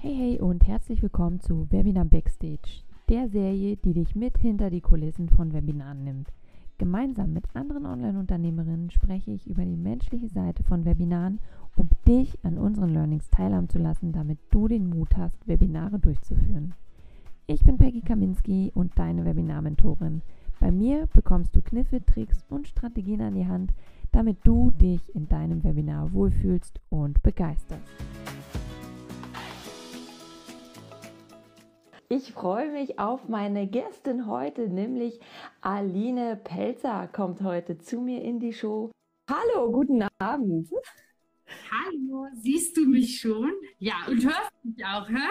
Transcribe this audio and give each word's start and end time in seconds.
Hey, 0.00 0.14
hey 0.14 0.38
und 0.38 0.64
herzlich 0.64 1.02
willkommen 1.02 1.40
zu 1.40 1.66
Webinar 1.72 2.04
Backstage, 2.04 2.84
der 3.08 3.28
Serie, 3.28 3.76
die 3.78 3.94
dich 3.94 4.14
mit 4.14 4.38
hinter 4.38 4.70
die 4.70 4.80
Kulissen 4.80 5.28
von 5.28 5.52
Webinaren 5.52 6.04
nimmt. 6.04 6.28
Gemeinsam 6.78 7.32
mit 7.32 7.44
anderen 7.54 7.84
Online-Unternehmerinnen 7.84 8.92
spreche 8.92 9.32
ich 9.32 9.48
über 9.48 9.64
die 9.64 9.76
menschliche 9.76 10.28
Seite 10.28 10.62
von 10.62 10.84
Webinaren, 10.84 11.40
um 11.74 11.88
dich 12.06 12.38
an 12.44 12.58
unseren 12.58 12.90
Learnings 12.90 13.28
teilhaben 13.30 13.68
zu 13.68 13.78
lassen, 13.78 14.12
damit 14.12 14.38
du 14.50 14.68
den 14.68 14.88
Mut 14.88 15.16
hast, 15.16 15.48
Webinare 15.48 15.98
durchzuführen. 15.98 16.74
Ich 17.48 17.64
bin 17.64 17.76
Peggy 17.76 18.00
Kaminski 18.00 18.70
und 18.72 18.96
deine 18.96 19.24
Webinar-Mentorin. 19.24 20.22
Bei 20.60 20.70
mir 20.70 21.08
bekommst 21.12 21.56
du 21.56 21.60
Kniffe, 21.60 22.06
Tricks 22.06 22.44
und 22.48 22.68
Strategien 22.68 23.20
an 23.20 23.34
die 23.34 23.48
Hand, 23.48 23.72
damit 24.12 24.38
du 24.44 24.70
dich 24.70 25.12
in 25.16 25.28
deinem 25.28 25.64
Webinar 25.64 26.12
wohlfühlst 26.12 26.78
und 26.88 27.20
begeisterst. 27.24 27.82
Ich 32.10 32.32
freue 32.32 32.72
mich 32.72 32.98
auf 32.98 33.28
meine 33.28 33.66
Gästin 33.66 34.26
heute, 34.26 34.70
nämlich 34.70 35.20
Aline 35.60 36.40
Pelzer 36.42 37.06
kommt 37.06 37.42
heute 37.42 37.76
zu 37.76 38.00
mir 38.00 38.22
in 38.22 38.40
die 38.40 38.54
Show. 38.54 38.90
Hallo, 39.28 39.70
guten 39.70 40.02
Abend. 40.18 40.70
Hallo, 41.70 42.26
siehst 42.32 42.78
du 42.78 42.86
mich 42.86 43.20
schon? 43.20 43.52
Ja, 43.78 43.96
und 44.08 44.24
hörst 44.24 44.52
mich 44.62 44.82
auch, 44.86 45.06
hä? 45.06 45.28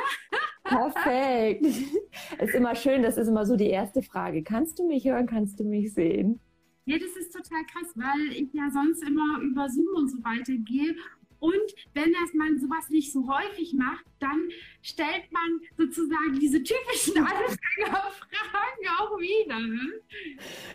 Perfekt. 0.63 1.65
Es 2.37 2.49
ist 2.49 2.55
immer 2.55 2.75
schön, 2.75 3.01
das 3.01 3.17
ist 3.17 3.27
immer 3.27 3.47
so 3.47 3.55
die 3.55 3.69
erste 3.69 4.03
Frage. 4.03 4.43
Kannst 4.43 4.77
du 4.77 4.85
mich 4.85 5.03
hören, 5.05 5.25
kannst 5.25 5.59
du 5.59 5.63
mich 5.63 5.95
sehen? 5.95 6.39
Ja, 6.85 6.99
das 6.99 7.15
ist 7.17 7.33
total 7.33 7.63
krass, 7.73 7.91
weil 7.95 8.33
ich 8.33 8.53
ja 8.53 8.69
sonst 8.71 9.01
immer 9.01 9.41
über 9.41 9.67
Zoom 9.67 9.95
und 9.95 10.09
so 10.09 10.17
weiter 10.23 10.53
gehe 10.53 10.95
und 11.39 11.53
wenn 11.93 12.13
das 12.13 12.33
man 12.33 12.59
sowas 12.59 12.89
nicht 12.89 13.11
so 13.11 13.27
häufig 13.27 13.73
macht, 13.73 14.05
dann 14.19 14.49
stellt 14.81 15.31
man 15.31 15.61
sozusagen 15.77 16.39
diese 16.39 16.63
typischen 16.63 17.17
Anfängerfragen 17.17 18.87
auch 18.99 19.19
wieder. 19.19 19.59
Ne? 19.59 19.93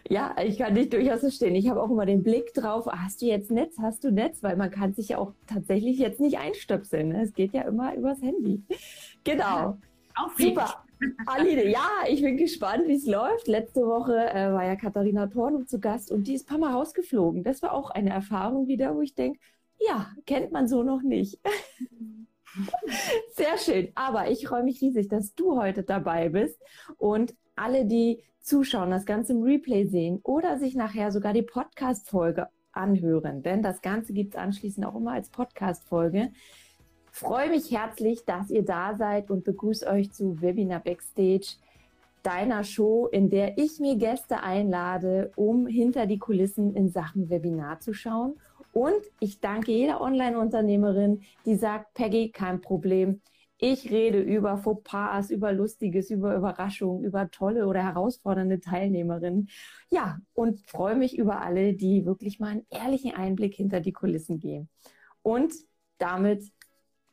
Ja, 0.08 0.36
ich 0.42 0.58
kann 0.58 0.74
dich 0.74 0.90
durchaus 0.90 1.20
verstehen. 1.20 1.54
Ich 1.54 1.68
habe 1.68 1.82
auch 1.82 1.90
immer 1.90 2.06
den 2.06 2.22
Blick 2.22 2.54
drauf, 2.54 2.86
hast 2.86 3.22
du 3.22 3.26
jetzt 3.26 3.50
Netz, 3.50 3.76
hast 3.78 4.04
du 4.04 4.12
Netz, 4.12 4.42
weil 4.42 4.56
man 4.56 4.70
kann 4.70 4.94
sich 4.94 5.10
ja 5.10 5.18
auch 5.18 5.32
tatsächlich 5.46 5.98
jetzt 5.98 6.20
nicht 6.20 6.38
einstöpseln. 6.38 7.08
Ne? 7.08 7.22
Es 7.22 7.32
geht 7.32 7.52
ja 7.52 7.62
immer 7.62 7.94
übers 7.94 8.20
Handy. 8.22 8.62
Genau. 9.24 9.78
Aufregend. 10.16 10.58
Super. 10.58 10.84
Aline, 11.26 11.68
ja, 11.68 11.88
ich 12.08 12.22
bin 12.22 12.36
gespannt, 12.36 12.86
wie 12.86 12.94
es 12.94 13.06
läuft. 13.06 13.48
Letzte 13.48 13.82
Woche 13.86 14.14
äh, 14.14 14.52
war 14.52 14.64
ja 14.64 14.76
Katharina 14.76 15.26
Tornum 15.26 15.66
zu 15.66 15.80
Gast 15.80 16.10
und 16.10 16.26
die 16.26 16.34
ist 16.34 16.44
ein 16.44 16.48
paar 16.48 16.58
Mal 16.58 16.72
rausgeflogen. 16.72 17.42
Das 17.42 17.62
war 17.62 17.72
auch 17.72 17.90
eine 17.90 18.10
Erfahrung 18.10 18.68
wieder, 18.68 18.94
wo 18.94 19.00
ich 19.00 19.14
denke, 19.14 19.38
ja, 19.86 20.10
kennt 20.26 20.52
man 20.52 20.68
so 20.68 20.82
noch 20.82 21.02
nicht. 21.02 21.38
Sehr 23.34 23.58
schön. 23.58 23.92
Aber 23.94 24.30
ich 24.30 24.46
freue 24.46 24.62
mich 24.62 24.80
riesig, 24.80 25.08
dass 25.08 25.34
du 25.34 25.56
heute 25.56 25.82
dabei 25.82 26.28
bist 26.28 26.60
und 26.98 27.34
alle, 27.56 27.86
die 27.86 28.22
zuschauen, 28.40 28.90
das 28.90 29.06
Ganze 29.06 29.32
im 29.32 29.42
Replay 29.42 29.86
sehen 29.86 30.20
oder 30.22 30.58
sich 30.58 30.74
nachher 30.74 31.12
sogar 31.12 31.32
die 31.32 31.42
Podcast-Folge 31.42 32.48
anhören, 32.72 33.42
denn 33.42 33.62
das 33.62 33.82
Ganze 33.82 34.12
gibt 34.12 34.34
es 34.34 34.40
anschließend 34.40 34.86
auch 34.86 34.96
immer 34.96 35.12
als 35.12 35.28
Podcast-Folge. 35.28 36.32
Freue 37.10 37.50
mich 37.50 37.70
herzlich, 37.70 38.24
dass 38.24 38.50
ihr 38.50 38.64
da 38.64 38.96
seid 38.96 39.30
und 39.30 39.44
begrüße 39.44 39.86
euch 39.86 40.10
zu 40.12 40.40
Webinar 40.40 40.80
Backstage, 40.80 41.56
deiner 42.22 42.64
Show, 42.64 43.06
in 43.06 43.28
der 43.28 43.58
ich 43.58 43.78
mir 43.80 43.96
Gäste 43.96 44.42
einlade, 44.42 45.30
um 45.36 45.66
hinter 45.66 46.06
die 46.06 46.18
Kulissen 46.18 46.74
in 46.74 46.88
Sachen 46.88 47.28
Webinar 47.28 47.80
zu 47.80 47.92
schauen 47.92 48.40
und 48.72 49.02
ich 49.20 49.40
danke 49.40 49.70
jeder 49.72 50.00
Online-Unternehmerin, 50.00 51.22
die 51.44 51.56
sagt, 51.56 51.94
Peggy, 51.94 52.32
kein 52.32 52.60
Problem. 52.60 53.20
Ich 53.58 53.92
rede 53.92 54.20
über 54.20 54.56
Fauxpas, 54.56 55.30
über 55.30 55.52
Lustiges, 55.52 56.10
über 56.10 56.34
Überraschungen, 56.34 57.04
über 57.04 57.30
tolle 57.30 57.68
oder 57.68 57.84
herausfordernde 57.84 58.58
Teilnehmerinnen. 58.58 59.48
Ja, 59.90 60.18
und 60.34 60.58
freue 60.68 60.96
mich 60.96 61.16
über 61.16 61.42
alle, 61.42 61.74
die 61.74 62.04
wirklich 62.04 62.40
mal 62.40 62.48
einen 62.48 62.66
ehrlichen 62.70 63.14
Einblick 63.14 63.54
hinter 63.54 63.80
die 63.80 63.92
Kulissen 63.92 64.40
geben. 64.40 64.68
Und 65.22 65.54
damit 65.98 66.42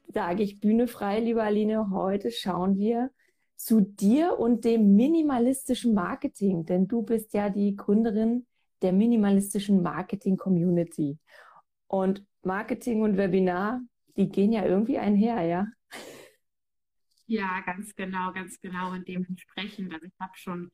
sage 0.07 0.41
ich 0.41 0.59
Bühne 0.59 0.87
frei, 0.87 1.19
liebe 1.19 1.43
Aline. 1.43 1.91
Heute 1.91 2.31
schauen 2.31 2.77
wir 2.77 3.11
zu 3.55 3.81
dir 3.81 4.39
und 4.39 4.65
dem 4.65 4.95
minimalistischen 4.95 5.93
Marketing, 5.93 6.65
denn 6.65 6.87
du 6.87 7.03
bist 7.03 7.33
ja 7.33 7.49
die 7.49 7.75
Gründerin 7.75 8.47
der 8.81 8.93
minimalistischen 8.93 9.81
Marketing 9.81 10.37
Community. 10.37 11.19
Und 11.89 12.23
Marketing 12.43 13.01
und 13.01 13.17
Webinar, 13.17 13.81
die 14.15 14.29
gehen 14.29 14.53
ja 14.53 14.63
irgendwie 14.63 14.99
einher, 14.99 15.41
ja? 15.41 15.67
Ja, 17.25 17.61
ganz 17.61 17.95
genau, 17.95 18.31
ganz 18.31 18.59
genau. 18.61 18.91
Und 18.91 19.07
dementsprechend, 19.07 19.91
also 19.93 20.05
ich 20.05 20.19
habe 20.19 20.33
schon 20.35 20.71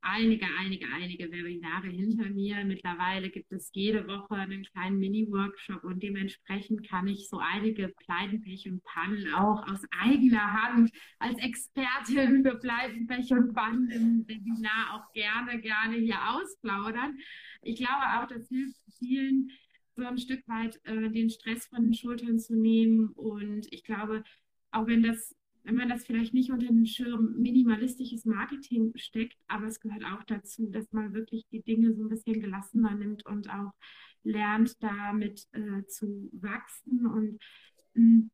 einige, 0.00 0.46
einige, 0.58 0.86
einige 0.94 1.30
Webinare 1.30 1.88
hinter 1.88 2.28
mir. 2.30 2.64
Mittlerweile 2.64 3.30
gibt 3.30 3.50
es 3.50 3.70
jede 3.72 4.06
Woche 4.06 4.34
einen 4.34 4.62
kleinen 4.64 4.98
Mini-Workshop 4.98 5.84
und 5.84 6.02
dementsprechend 6.02 6.86
kann 6.86 7.08
ich 7.08 7.28
so 7.28 7.38
einige 7.38 7.88
Pleidenpech 7.88 8.68
und 8.68 8.82
Pannen 8.84 9.32
auch 9.34 9.66
aus 9.68 9.80
eigener 10.00 10.52
Hand 10.52 10.90
als 11.18 11.38
Expertin 11.38 12.42
für 12.44 12.58
Pleidenpech 12.58 13.32
und 13.32 13.54
Pannen 13.54 13.90
im 13.90 14.28
Webinar 14.28 14.94
auch 14.94 15.12
gerne, 15.12 15.60
gerne 15.60 15.96
hier 15.96 16.18
ausplaudern. 16.28 17.16
Ich 17.62 17.76
glaube 17.76 18.04
auch, 18.18 18.26
das 18.28 18.46
hilft 18.48 18.76
vielen, 18.98 19.50
so 19.98 20.06
ein 20.06 20.18
Stück 20.18 20.46
weit 20.48 20.80
äh, 20.84 21.10
den 21.10 21.28
Stress 21.28 21.66
von 21.66 21.82
den 21.82 21.94
Schultern 21.94 22.38
zu 22.38 22.54
nehmen. 22.54 23.08
Und 23.08 23.66
ich 23.72 23.84
glaube, 23.84 24.22
auch 24.70 24.86
wenn 24.86 25.02
das, 25.02 25.34
wenn 25.64 25.74
man 25.74 25.88
das 25.88 26.06
vielleicht 26.06 26.32
nicht 26.34 26.50
unter 26.50 26.68
den 26.68 26.86
Schirm 26.86 27.34
minimalistisches 27.38 28.24
Marketing 28.24 28.92
steckt, 28.96 29.36
aber 29.48 29.66
es 29.66 29.80
gehört 29.80 30.04
auch 30.04 30.22
dazu, 30.24 30.70
dass 30.70 30.90
man 30.92 31.12
wirklich 31.12 31.46
die 31.48 31.62
Dinge 31.62 31.92
so 31.94 32.02
ein 32.02 32.08
bisschen 32.08 32.40
gelassener 32.40 32.94
nimmt 32.94 33.26
und 33.26 33.50
auch 33.50 33.72
lernt, 34.22 34.82
damit 34.82 35.46
äh, 35.52 35.84
zu 35.86 36.30
wachsen 36.32 37.06
und 37.06 37.38
mh, 37.94 38.02
hm, 38.02 38.30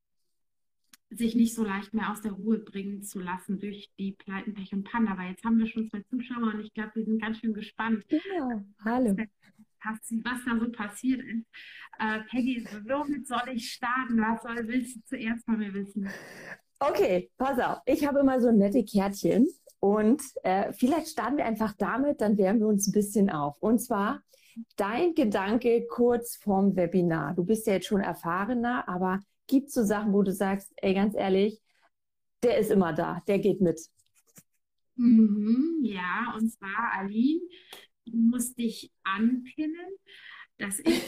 sich 1.10 1.36
nicht 1.36 1.54
so 1.54 1.62
leicht 1.62 1.94
mehr 1.94 2.10
aus 2.10 2.22
der 2.22 2.32
Ruhe 2.32 2.58
bringen 2.58 3.02
zu 3.02 3.20
lassen 3.20 3.60
durch 3.60 3.88
die 3.98 4.12
Pleiten, 4.12 4.54
Pech 4.54 4.72
und 4.72 4.82
Pannen. 4.82 5.06
Aber 5.06 5.22
jetzt 5.22 5.44
haben 5.44 5.58
wir 5.58 5.66
schon 5.66 5.88
zwei 5.88 6.02
Zuschauer 6.02 6.54
und 6.54 6.60
ich 6.60 6.74
glaube, 6.74 6.90
wir 6.96 7.04
sind 7.04 7.22
ganz 7.22 7.38
schön 7.38 7.54
gespannt. 7.54 8.04
Genau. 8.08 8.66
Hallo 8.84 9.14
was 9.84 10.44
da 10.44 10.58
so 10.58 10.70
passiert 10.70 11.20
ist. 11.20 11.46
Äh, 11.98 12.20
Peggy, 12.30 12.66
womit 12.86 13.26
soll 13.26 13.48
ich 13.52 13.72
starten? 13.72 14.20
Was 14.20 14.42
soll, 14.42 14.66
willst 14.66 14.96
du 14.96 15.00
zuerst 15.04 15.44
von 15.44 15.58
mir 15.58 15.72
wissen? 15.72 16.08
Okay, 16.80 17.30
pass 17.38 17.58
auf. 17.58 17.78
Ich 17.86 18.06
habe 18.06 18.20
immer 18.20 18.40
so 18.40 18.50
nette 18.50 18.84
Kärtchen 18.84 19.46
und 19.80 20.22
äh, 20.42 20.72
vielleicht 20.72 21.08
starten 21.08 21.36
wir 21.36 21.44
einfach 21.44 21.74
damit, 21.78 22.20
dann 22.20 22.36
wärmen 22.38 22.60
wir 22.60 22.68
uns 22.68 22.88
ein 22.88 22.92
bisschen 22.92 23.30
auf. 23.30 23.56
Und 23.60 23.78
zwar 23.78 24.22
dein 24.76 25.14
Gedanke 25.14 25.86
kurz 25.88 26.36
vorm 26.36 26.76
Webinar. 26.76 27.34
Du 27.34 27.44
bist 27.44 27.66
ja 27.66 27.74
jetzt 27.74 27.86
schon 27.86 28.00
erfahrener, 28.00 28.88
aber 28.88 29.20
gibt 29.46 29.68
es 29.68 29.74
so 29.74 29.84
Sachen, 29.84 30.12
wo 30.12 30.22
du 30.22 30.32
sagst, 30.32 30.72
ey, 30.76 30.94
ganz 30.94 31.14
ehrlich, 31.14 31.60
der 32.42 32.58
ist 32.58 32.70
immer 32.70 32.92
da, 32.92 33.22
der 33.26 33.38
geht 33.38 33.60
mit. 33.60 33.80
Mhm, 34.96 35.80
ja, 35.82 36.34
und 36.36 36.50
zwar 36.50 36.92
Aline, 36.98 37.40
du 38.06 38.16
musst 38.16 38.58
dich 38.58 38.90
anpinnen, 39.02 39.96
dass 40.58 40.78
ich 40.80 41.02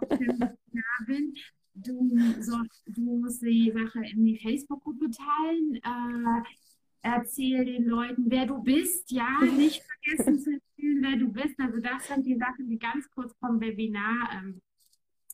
da 0.00 1.04
bin. 1.06 1.34
Du, 1.74 2.10
so, 2.40 2.56
du 2.86 3.00
musst 3.02 3.42
die 3.42 3.70
Sache 3.70 4.00
in 4.12 4.24
die 4.24 4.38
Facebook-Gruppe 4.38 5.10
teilen. 5.10 5.74
Äh, 5.74 6.42
erzähl 7.02 7.64
den 7.64 7.84
Leuten, 7.84 8.30
wer 8.30 8.46
du 8.46 8.62
bist. 8.62 9.10
Ja, 9.10 9.40
nicht 9.42 9.82
vergessen 9.82 10.38
zu 10.38 10.52
erzählen, 10.52 11.02
wer 11.02 11.16
du 11.16 11.32
bist. 11.32 11.58
Also 11.58 11.78
das 11.80 12.08
sind 12.08 12.24
die 12.26 12.36
Sachen, 12.36 12.68
die 12.68 12.78
ganz 12.78 13.08
kurz 13.10 13.34
vom 13.38 13.60
Webinar 13.60 14.30
ähm, 14.32 14.62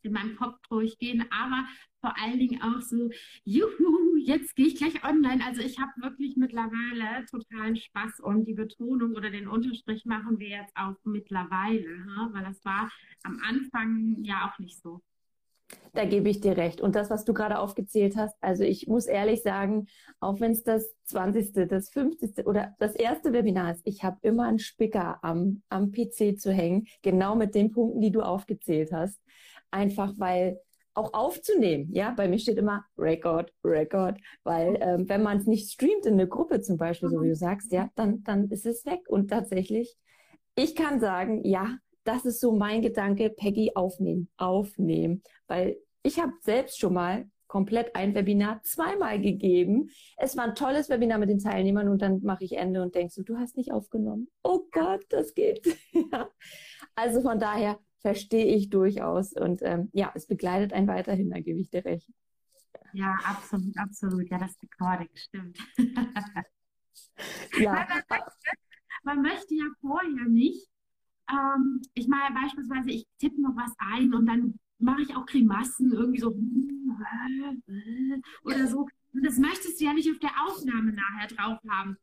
in 0.02 0.12
meinem 0.12 0.36
Kopf 0.36 0.58
durchgehen. 0.68 1.24
Aber 1.30 1.66
vor 2.00 2.18
allen 2.20 2.40
Dingen 2.40 2.60
auch 2.60 2.80
so, 2.80 3.10
juhu, 3.44 4.01
jetzt 4.26 4.54
gehe 4.56 4.66
ich 4.66 4.76
gleich 4.76 5.04
online. 5.04 5.44
Also 5.44 5.62
ich 5.62 5.78
habe 5.78 5.90
wirklich 6.00 6.36
mittlerweile 6.36 7.24
totalen 7.26 7.76
Spaß 7.76 8.20
und 8.20 8.44
die 8.46 8.54
Betonung 8.54 9.12
oder 9.12 9.30
den 9.30 9.48
Unterstrich 9.48 10.04
machen 10.04 10.38
wir 10.38 10.48
jetzt 10.48 10.72
auch 10.76 10.96
mittlerweile, 11.04 11.88
weil 12.32 12.44
das 12.44 12.64
war 12.64 12.90
am 13.22 13.40
Anfang 13.46 14.18
ja 14.22 14.48
auch 14.48 14.58
nicht 14.58 14.80
so. 14.80 15.00
Da 15.94 16.04
gebe 16.04 16.28
ich 16.28 16.40
dir 16.40 16.56
recht. 16.56 16.80
Und 16.80 16.94
das, 16.94 17.10
was 17.10 17.24
du 17.24 17.34
gerade 17.34 17.58
aufgezählt 17.58 18.16
hast, 18.16 18.36
also 18.40 18.64
ich 18.64 18.86
muss 18.86 19.06
ehrlich 19.06 19.42
sagen, 19.42 19.86
auch 20.20 20.40
wenn 20.40 20.52
es 20.52 20.62
das 20.62 20.94
20., 21.04 21.68
das 21.68 21.90
50. 21.90 22.46
oder 22.46 22.74
das 22.78 22.94
erste 22.94 23.32
Webinar 23.32 23.72
ist, 23.72 23.82
ich 23.84 24.02
habe 24.02 24.18
immer 24.22 24.44
einen 24.44 24.58
Spicker 24.58 25.22
am, 25.22 25.62
am 25.68 25.92
PC 25.92 26.38
zu 26.38 26.50
hängen, 26.52 26.86
genau 27.02 27.36
mit 27.36 27.54
den 27.54 27.72
Punkten, 27.72 28.00
die 28.00 28.10
du 28.10 28.22
aufgezählt 28.22 28.92
hast. 28.92 29.20
Einfach 29.70 30.14
weil 30.18 30.60
auch 30.94 31.12
aufzunehmen. 31.14 31.88
Ja, 31.92 32.10
bei 32.10 32.28
mir 32.28 32.38
steht 32.38 32.58
immer 32.58 32.84
Record, 32.98 33.52
Record, 33.64 34.18
weil 34.44 34.78
ähm, 34.80 35.08
wenn 35.08 35.22
man 35.22 35.38
es 35.38 35.46
nicht 35.46 35.70
streamt 35.70 36.06
in 36.06 36.14
eine 36.14 36.28
Gruppe 36.28 36.60
zum 36.60 36.76
Beispiel, 36.76 37.08
so 37.08 37.22
wie 37.22 37.28
du 37.28 37.36
sagst, 37.36 37.72
ja, 37.72 37.90
dann, 37.94 38.22
dann 38.24 38.48
ist 38.50 38.66
es 38.66 38.84
weg. 38.84 39.00
Und 39.08 39.28
tatsächlich, 39.28 39.96
ich 40.54 40.74
kann 40.74 41.00
sagen, 41.00 41.44
ja, 41.44 41.76
das 42.04 42.24
ist 42.24 42.40
so 42.40 42.52
mein 42.52 42.82
Gedanke, 42.82 43.30
Peggy 43.30 43.72
aufnehmen, 43.74 44.28
aufnehmen, 44.36 45.22
weil 45.46 45.76
ich 46.02 46.20
habe 46.20 46.32
selbst 46.40 46.78
schon 46.78 46.94
mal 46.94 47.26
komplett 47.46 47.94
ein 47.94 48.14
Webinar 48.14 48.62
zweimal 48.62 49.20
gegeben. 49.20 49.90
Es 50.16 50.38
war 50.38 50.44
ein 50.44 50.54
tolles 50.54 50.88
Webinar 50.88 51.18
mit 51.18 51.28
den 51.28 51.38
Teilnehmern 51.38 51.88
und 51.88 52.00
dann 52.00 52.22
mache 52.22 52.44
ich 52.44 52.56
Ende 52.56 52.82
und 52.82 52.94
denkst 52.94 53.14
du, 53.14 53.22
du 53.22 53.36
hast 53.36 53.58
nicht 53.58 53.72
aufgenommen. 53.72 54.28
Oh 54.42 54.60
Gott, 54.72 55.04
das 55.10 55.34
geht. 55.34 55.66
ja. 56.12 56.30
Also 56.94 57.20
von 57.20 57.38
daher 57.38 57.78
verstehe 58.02 58.44
ich 58.54 58.68
durchaus 58.68 59.32
und 59.32 59.60
ähm, 59.62 59.88
ja, 59.92 60.12
es 60.14 60.26
begleitet 60.26 60.72
einen 60.72 60.88
weiterhin, 60.88 61.30
da 61.30 61.40
gebe 61.40 61.60
ich 61.60 61.70
dir 61.70 61.84
recht. 61.84 62.08
Ja, 62.92 63.16
absolut, 63.24 63.76
absolut. 63.78 64.28
Ja, 64.28 64.38
das 64.38 64.56
Recording 64.62 65.08
stimmt. 65.14 65.58
ja. 67.58 67.72
man, 67.72 67.88
möchte, 67.88 68.50
man 69.04 69.22
möchte 69.22 69.54
ja 69.54 69.64
vorher 69.80 70.28
nicht, 70.28 70.68
ähm, 71.30 71.80
ich 71.94 72.08
meine 72.08 72.34
beispielsweise, 72.34 72.90
ich 72.90 73.06
tippe 73.18 73.40
noch 73.40 73.56
was 73.56 73.72
ein 73.78 74.12
und 74.12 74.26
dann 74.26 74.58
mache 74.78 75.02
ich 75.02 75.16
auch 75.16 75.24
Grimassen, 75.26 75.92
irgendwie 75.92 76.20
so 76.20 76.36
oder 78.44 78.66
so. 78.66 78.88
Und 79.14 79.24
das 79.24 79.38
möchtest 79.38 79.80
du 79.80 79.84
ja 79.84 79.92
nicht 79.92 80.10
auf 80.10 80.18
der 80.18 80.32
Aufnahme 80.46 80.92
nachher 80.92 81.28
drauf 81.28 81.58
haben. 81.68 81.96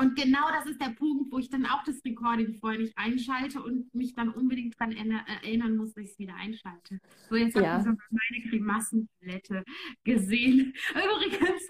Und 0.00 0.16
genau 0.16 0.48
das 0.50 0.64
ist 0.64 0.80
der 0.80 0.94
Punkt, 0.94 1.30
wo 1.30 1.38
ich 1.38 1.50
dann 1.50 1.66
auch 1.66 1.84
das 1.84 2.02
Recording 2.06 2.54
vorher 2.54 2.80
nicht 2.80 2.96
einschalte 2.96 3.62
und 3.62 3.94
mich 3.94 4.14
dann 4.14 4.30
unbedingt 4.30 4.74
daran 4.80 4.96
erinnern 4.96 5.76
muss, 5.76 5.92
dass 5.92 6.04
ich 6.04 6.12
es 6.12 6.18
wieder 6.18 6.34
einschalte. 6.36 7.00
So, 7.28 7.36
jetzt 7.36 7.54
ja. 7.54 7.74
habt 7.74 7.86
ihr 7.86 7.92
so 7.92 7.98
meine 8.10 8.48
Grimassenpalette 8.48 9.62
gesehen. 10.02 10.72
Übrigens, 10.92 11.68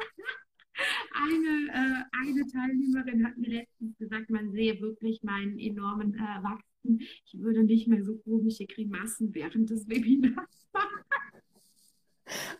eine, 1.12 1.72
äh, 1.72 2.04
eine 2.22 2.46
Teilnehmerin 2.46 3.26
hat 3.26 3.36
mir 3.36 3.48
letztens 3.48 3.98
gesagt, 3.98 4.30
man 4.30 4.52
sehe 4.52 4.80
wirklich 4.80 5.24
meinen 5.24 5.58
enormen 5.58 6.14
äh, 6.14 6.42
Wachstum. 6.44 7.00
Ich 7.00 7.34
würde 7.36 7.64
nicht 7.64 7.88
mehr 7.88 8.04
so 8.04 8.16
komische 8.18 8.66
Grimassen 8.66 9.34
während 9.34 9.70
des 9.70 9.88
Webinars 9.88 10.68
machen. 10.72 11.04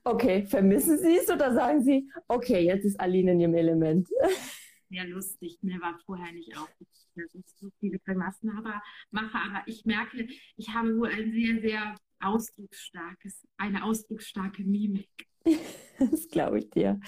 Okay, 0.03 0.47
vermissen 0.47 0.99
Sie 0.99 1.17
es 1.17 1.31
oder 1.31 1.55
sagen 1.55 1.85
Sie, 1.85 2.11
okay, 2.27 2.65
jetzt 2.65 2.85
ist 2.85 2.99
Aline 2.99 3.33
in 3.33 3.41
ihrem 3.41 3.55
Element? 3.55 4.09
Sehr 4.91 5.07
lustig. 5.07 5.59
Mir 5.63 5.81
war 5.81 5.99
vorher 6.05 6.33
nicht 6.33 6.57
aufgefallen, 6.57 7.15
dass 7.15 7.35
ich 7.35 7.45
so 7.61 7.71
viele 7.79 7.99
Grimassen 8.01 8.51
aber, 8.51 8.83
mache, 9.11 9.39
aber 9.39 9.63
ich 9.67 9.87
merke, 9.87 10.29
ich 10.57 10.69
habe 10.71 10.99
wohl 10.99 11.09
ein 11.09 11.33
sehr, 11.33 11.61
sehr 11.61 11.95
ausdrucksstarkes, 12.21 13.47
eine 13.57 13.85
ausdrucksstarke 13.85 14.63
Mimik. 14.65 15.09
Das 15.99 16.29
glaube 16.29 16.61
ich 16.61 16.71
dir. 16.71 16.99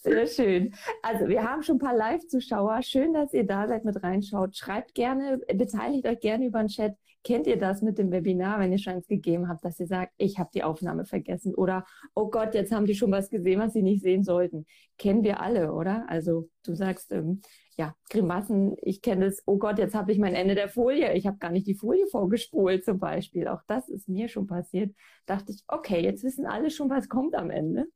Sehr 0.00 0.26
schön. 0.26 0.74
Also 1.02 1.28
wir 1.28 1.44
haben 1.44 1.62
schon 1.62 1.76
ein 1.76 1.80
paar 1.80 1.94
Live-Zuschauer. 1.94 2.82
Schön, 2.82 3.12
dass 3.12 3.32
ihr 3.32 3.44
da 3.44 3.68
seid, 3.68 3.84
mit 3.84 4.02
reinschaut. 4.02 4.56
Schreibt 4.56 4.94
gerne, 4.94 5.38
beteiligt 5.54 6.04
euch 6.04 6.18
gerne 6.18 6.46
über 6.46 6.58
den 6.58 6.66
Chat. 6.66 6.96
Kennt 7.22 7.46
ihr 7.46 7.58
das 7.58 7.82
mit 7.82 7.98
dem 7.98 8.10
Webinar, 8.10 8.58
wenn 8.60 8.72
ihr 8.72 8.78
schon 8.78 8.94
eins 8.94 9.06
gegeben 9.06 9.48
habt, 9.48 9.62
dass 9.64 9.78
ihr 9.78 9.86
sagt, 9.86 10.14
ich 10.16 10.38
habe 10.38 10.48
die 10.54 10.62
Aufnahme 10.62 11.04
vergessen 11.04 11.54
oder 11.54 11.84
oh 12.14 12.30
Gott, 12.30 12.54
jetzt 12.54 12.72
haben 12.72 12.86
die 12.86 12.94
schon 12.94 13.10
was 13.12 13.28
gesehen, 13.28 13.60
was 13.60 13.74
sie 13.74 13.82
nicht 13.82 14.02
sehen 14.02 14.24
sollten. 14.24 14.64
Kennen 14.96 15.22
wir 15.22 15.40
alle, 15.40 15.74
oder? 15.74 16.06
Also 16.08 16.48
du 16.64 16.74
sagst, 16.74 17.12
ähm, 17.12 17.42
ja, 17.76 17.94
Grimassen, 18.08 18.74
ich 18.80 19.02
kenne 19.02 19.26
es, 19.26 19.42
oh 19.46 19.58
Gott, 19.58 19.78
jetzt 19.78 19.94
habe 19.94 20.12
ich 20.12 20.18
mein 20.18 20.34
Ende 20.34 20.54
der 20.54 20.70
Folie, 20.70 21.12
ich 21.14 21.26
habe 21.26 21.36
gar 21.36 21.50
nicht 21.50 21.66
die 21.66 21.74
Folie 21.74 22.06
vorgespult 22.06 22.84
zum 22.84 22.98
Beispiel. 22.98 23.48
Auch 23.48 23.62
das 23.66 23.88
ist 23.90 24.08
mir 24.08 24.28
schon 24.28 24.46
passiert. 24.46 24.94
Dachte 25.26 25.52
ich, 25.52 25.62
okay, 25.68 26.02
jetzt 26.02 26.24
wissen 26.24 26.46
alle 26.46 26.70
schon, 26.70 26.88
was 26.88 27.08
kommt 27.08 27.34
am 27.34 27.50
Ende. 27.50 27.86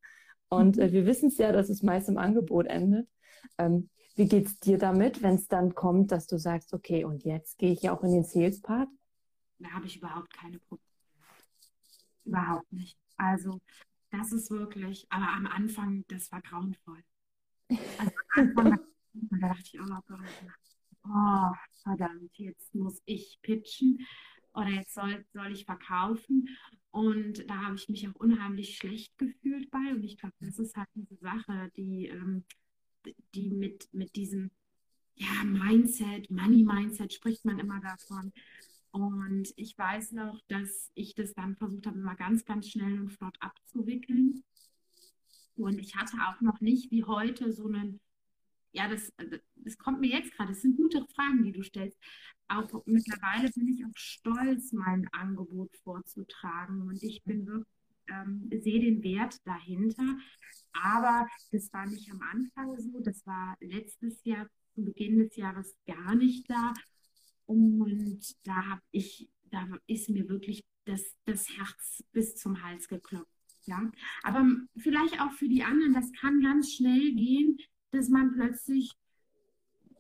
Und 0.51 0.79
äh, 0.79 0.93
wir 0.93 1.07
wissen 1.07 1.29
es 1.29 1.39
ja, 1.39 1.51
dass 1.51 1.71
es 1.71 1.83
meist 1.83 2.09
im 2.11 2.19
Angebot 2.19 2.67
endet. 2.67 3.09
Ähm, 3.59 3.89
wie 4.17 4.29
es 4.29 4.61
dir 4.61 4.79
damit, 4.79 5.23
wenn 5.23 5.35
es 5.35 5.49
dann 5.49 5.75
kommt, 5.75 6.13
dass 6.13 6.27
du 6.27 6.39
sagst, 6.39 6.73
okay, 6.73 7.05
und 7.05 7.25
jetzt 7.25 7.59
gehe 7.59 7.73
ich 7.73 7.83
ja 7.83 7.97
auch 7.97 8.05
in 8.05 8.13
den 8.13 8.25
Sales-Part? 8.25 8.89
Da 9.59 9.71
habe 9.71 9.87
ich 9.87 9.97
überhaupt 9.97 10.33
keine 10.33 10.59
Probleme. 10.59 10.85
Überhaupt 12.25 12.73
nicht. 12.73 12.99
Also, 13.17 13.61
das 14.11 14.33
ist 14.33 14.51
wirklich, 14.51 15.07
aber 15.11 15.29
am 15.29 15.47
Anfang, 15.47 16.05
das 16.09 16.31
war 16.33 16.43
grauenvoll. 16.43 17.03
Also 17.69 18.13
am 18.37 18.57
Anfang 18.57 18.79
da 19.15 19.49
dachte 19.49 19.63
ich 19.73 19.81
auch 19.81 19.87
noch, 19.87 20.03
oh, 21.05 21.57
verdammt, 21.83 22.37
jetzt 22.39 22.75
muss 22.75 23.01
ich 23.05 23.39
pitchen 23.43 24.07
oder 24.55 24.69
jetzt 24.69 24.95
soll, 24.95 25.25
soll 25.33 25.53
ich 25.53 25.65
verkaufen. 25.65 26.49
Und 26.91 27.49
da 27.51 27.67
habe 27.67 27.77
ich 27.77 27.89
mich 27.89 28.09
auch 28.09 28.15
unheimlich 28.15 28.77
schlecht 28.77 29.19
gefühlt 29.19 29.71
bei. 29.71 29.93
Und 29.93 30.05
ich 30.05 30.17
glaube, 30.17 30.35
das 30.41 30.59
ist 30.59 30.77
halt 30.77 30.89
diese 30.95 31.17
Sache, 31.17 31.71
die, 31.77 32.07
ähm, 32.07 32.45
die 33.35 33.51
mit, 33.51 33.93
mit 33.93 34.15
diesem 34.15 34.51
ja, 35.17 35.45
Mindset, 35.45 36.31
Money-Mindset 36.31 37.13
spricht 37.13 37.45
man 37.45 37.59
immer 37.59 37.81
davon. 37.81 38.33
Und 38.95 39.53
ich 39.57 39.77
weiß 39.77 40.13
noch, 40.13 40.41
dass 40.47 40.93
ich 40.95 41.17
das 41.17 41.35
dann 41.35 41.57
versucht 41.57 41.87
habe, 41.87 41.99
immer 41.99 42.15
ganz, 42.15 42.45
ganz 42.45 42.69
schnell 42.69 43.01
und 43.01 43.11
flott 43.11 43.37
abzuwickeln. 43.41 44.45
Und 45.57 45.81
ich 45.81 45.97
hatte 45.97 46.17
auch 46.29 46.41
noch 46.41 46.61
nicht 46.61 46.93
wie 46.93 47.03
heute 47.03 47.53
so 47.53 47.67
einen 47.67 48.01
ja, 48.75 48.89
das, 48.89 49.13
das 49.57 49.79
kommt 49.79 50.01
mir 50.01 50.11
jetzt 50.11 50.33
gerade. 50.33 50.51
Das 50.51 50.63
sind 50.63 50.77
gute 50.77 51.07
Fragen, 51.15 51.45
die 51.45 51.53
du 51.53 51.63
stellst. 51.63 51.97
Auch 52.49 52.85
mittlerweile 52.87 53.51
bin 53.53 53.69
ich 53.69 53.85
auch 53.85 53.97
stolz, 53.97 54.73
mein 54.73 55.09
Angebot 55.13 55.75
vorzutragen. 55.85 56.83
Und 56.83 57.03
ich 57.03 57.23
bin 57.23 57.47
wirklich, 57.47 57.73
ähm, 58.09 58.51
sehe 58.51 58.81
den 58.81 59.03
Wert 59.03 59.39
dahinter. 59.47 60.19
Aber 60.73 61.27
das 61.53 61.73
war 61.73 61.87
nicht 61.87 62.11
am 62.11 62.21
Anfang 62.21 62.79
so. 62.79 63.01
Das 63.01 63.25
war 63.27 63.57
letztes 63.61 64.23
Jahr, 64.25 64.49
zu 64.75 64.85
Beginn 64.85 65.21
des 65.21 65.37
Jahres 65.37 65.77
gar 65.87 66.17
nicht 66.17 66.51
da. 66.51 66.75
Und 67.47 68.21
da 68.45 68.67
habe 68.67 68.83
ich, 68.91 69.29
da 69.51 69.67
ist 69.87 70.09
mir 70.09 70.29
wirklich 70.29 70.65
das, 70.85 71.15
das 71.25 71.49
Herz 71.49 72.05
bis 72.13 72.37
zum 72.37 72.63
Hals 72.63 72.89
geklopft. 72.89 73.29
Ja, 73.67 73.91
aber 74.23 74.47
vielleicht 74.77 75.21
auch 75.23 75.33
für 75.33 75.49
die 75.49 75.63
anderen, 75.63 75.95
das 75.95 76.13
kann 76.13 76.43
ganz 76.43 76.75
schnell 76.75 77.15
gehen, 77.15 77.59
dass 77.93 78.11
man 78.11 78.33
plötzlich 78.33 78.93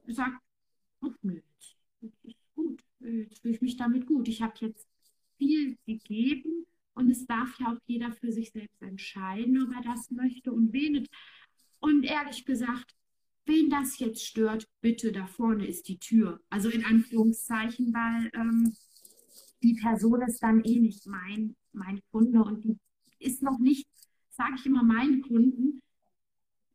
sagt, 0.06 0.38
oh, 1.00 1.12
jetzt, 1.22 1.76
ist 2.24 2.36
gut, 2.54 2.82
jetzt 3.00 3.40
fühle 3.40 3.54
ich 3.54 3.62
mich 3.62 3.76
damit 3.76 4.06
gut. 4.06 4.28
Ich 4.28 4.42
habe 4.42 4.54
jetzt 4.60 4.86
viel 5.38 5.78
gegeben 5.86 6.66
und 6.94 7.10
es 7.10 7.26
darf 7.26 7.58
ja 7.58 7.72
auch 7.72 7.78
jeder 7.86 8.12
für 8.12 8.32
sich 8.32 8.50
selbst 8.50 8.82
entscheiden, 8.82 9.62
ob 9.62 9.74
er 9.74 9.82
das 9.82 10.10
möchte 10.10 10.52
und 10.52 10.72
wen 10.72 11.06
Und 11.80 12.04
ehrlich 12.04 12.44
gesagt, 12.44 12.94
wen 13.46 13.70
das 13.70 13.98
jetzt 13.98 14.24
stört, 14.24 14.68
bitte, 14.80 15.12
da 15.12 15.26
vorne 15.26 15.66
ist 15.66 15.88
die 15.88 15.98
Tür. 15.98 16.40
Also 16.50 16.68
in 16.68 16.84
Anführungszeichen, 16.84 17.92
weil 17.92 18.30
ähm, 18.34 18.74
die 19.62 19.74
Person 19.74 20.22
ist 20.22 20.42
dann 20.42 20.62
eh 20.64 20.80
nicht 20.80 21.06
mein, 21.06 21.56
mein 21.72 22.00
Kunde 22.10 22.42
und 22.42 22.64
die 22.64 22.78
ist 23.18 23.42
noch 23.42 23.58
nicht, 23.58 23.88
sage 24.30 24.54
ich 24.56 24.66
immer 24.66 24.82
meinen 24.82 25.22
Kunden, 25.22 25.80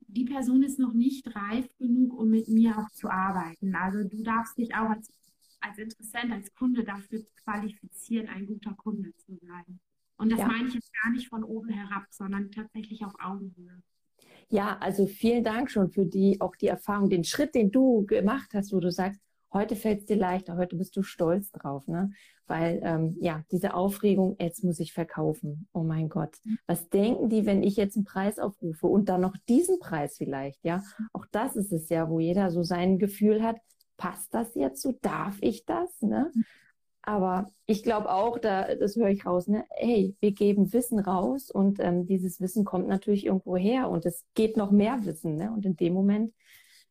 die 0.08 0.25
Person 0.25 0.63
ist 0.63 0.79
noch 0.79 0.93
nicht 0.93 1.27
reif 1.36 1.67
genug, 1.77 2.17
um 2.17 2.29
mit 2.29 2.48
mir 2.48 2.77
auch 2.77 2.89
zu 2.89 3.10
arbeiten. 3.10 3.75
Also 3.75 4.03
du 4.08 4.24
darfst 4.24 4.58
dich 4.58 4.74
auch 4.74 4.89
als, 4.89 5.12
als 5.60 5.77
Interessent, 5.77 6.32
als 6.32 6.53
Kunde 6.55 6.84
dafür 6.84 7.24
qualifizieren, 7.43 8.27
ein 8.27 8.48
guter 8.48 8.74
Kunde 8.74 9.13
zu 9.17 9.38
sein. 9.38 9.79
Und 10.17 10.32
das 10.32 10.39
ja. 10.39 10.48
meine 10.48 10.67
ich 10.67 10.74
jetzt 10.74 10.91
gar 11.03 11.12
nicht 11.12 11.29
von 11.29 11.43
oben 11.43 11.70
herab, 11.70 12.08
sondern 12.10 12.51
tatsächlich 12.51 13.05
auf 13.05 13.13
Augenhöhe. 13.20 13.84
Ja, 14.50 14.77
also 14.79 15.06
vielen 15.06 15.44
Dank 15.44 15.70
schon 15.70 15.89
für 15.89 16.06
die, 16.06 16.41
auch 16.41 16.56
die 16.56 16.68
Erfahrung, 16.68 17.10
den 17.10 17.24
Schritt, 17.24 17.53
den 17.53 17.72
du 17.72 18.06
gemacht 18.06 18.50
hast, 18.53 18.74
wo 18.74 18.79
du 18.79 18.91
sagst, 18.91 19.22
heute 19.53 19.75
fällt 19.75 20.00
es 20.00 20.06
dir 20.06 20.15
leichter, 20.15 20.58
heute 20.58 20.75
bist 20.75 20.96
du 20.98 21.03
stolz 21.03 21.51
drauf, 21.51 21.88
ne? 21.88 22.12
Weil 22.48 22.79
ähm, 22.84 23.15
ja, 23.20 23.44
diese 23.51 23.75
Aufregung, 23.75 24.36
jetzt 24.39 24.63
muss 24.63 24.79
ich 24.79 24.91
verkaufen. 24.91 25.68
Oh 25.72 25.84
mein 25.84 26.10
Gott. 26.10 26.36
Was 26.65 26.89
denken 26.89 27.29
die, 27.29 27.46
wenn 27.46 27.62
ich 27.62 27.75
jetzt 27.75 27.96
einen 27.96 28.06
Preis 28.06 28.39
aufrufe 28.39 28.88
und 28.88 29.08
dann 29.08 29.22
noch 29.22 29.36
diesen 29.48 29.77
Preis 29.79 30.18
vielleicht, 30.18 30.63
ja? 30.65 30.82
Auch 31.13 31.27
das 31.32 31.56
ist 31.56 31.72
es 31.72 31.89
ja, 31.89 32.10
wo 32.10 32.20
jeder 32.20 32.50
so 32.50 32.63
sein 32.63 32.98
Gefühl 32.98 33.44
hat, 33.44 33.58
passt 33.98 34.34
das 34.34 34.56
jetzt 34.56 34.82
so? 34.82 34.94
Darf 35.01 35.38
ich 35.41 35.65
das? 35.65 36.01
Ne? 36.01 36.32
Aber 37.01 37.51
ich 37.65 37.84
glaube 37.84 38.12
auch, 38.12 38.38
da, 38.39 38.75
das 38.75 38.96
höre 38.96 39.10
ich 39.10 39.25
raus, 39.25 39.48
ne? 39.48 39.65
hey, 39.72 40.15
wir 40.20 40.32
geben 40.32 40.74
Wissen 40.74 41.00
raus 41.00 41.50
und 41.50 41.79
ähm, 41.79 42.06
dieses 42.06 42.41
Wissen 42.41 42.65
kommt 42.65 42.88
natürlich 42.88 43.25
irgendwo 43.25 43.56
her 43.56 43.89
und 43.89 44.06
es 44.06 44.25
geht 44.34 44.58
noch 44.58 44.72
mehr 44.72 45.06
Wissen. 45.06 45.36
Ne? 45.36 45.51
Und 45.51 45.65
in 45.65 45.75
dem 45.75 45.94
Moment 45.94 46.34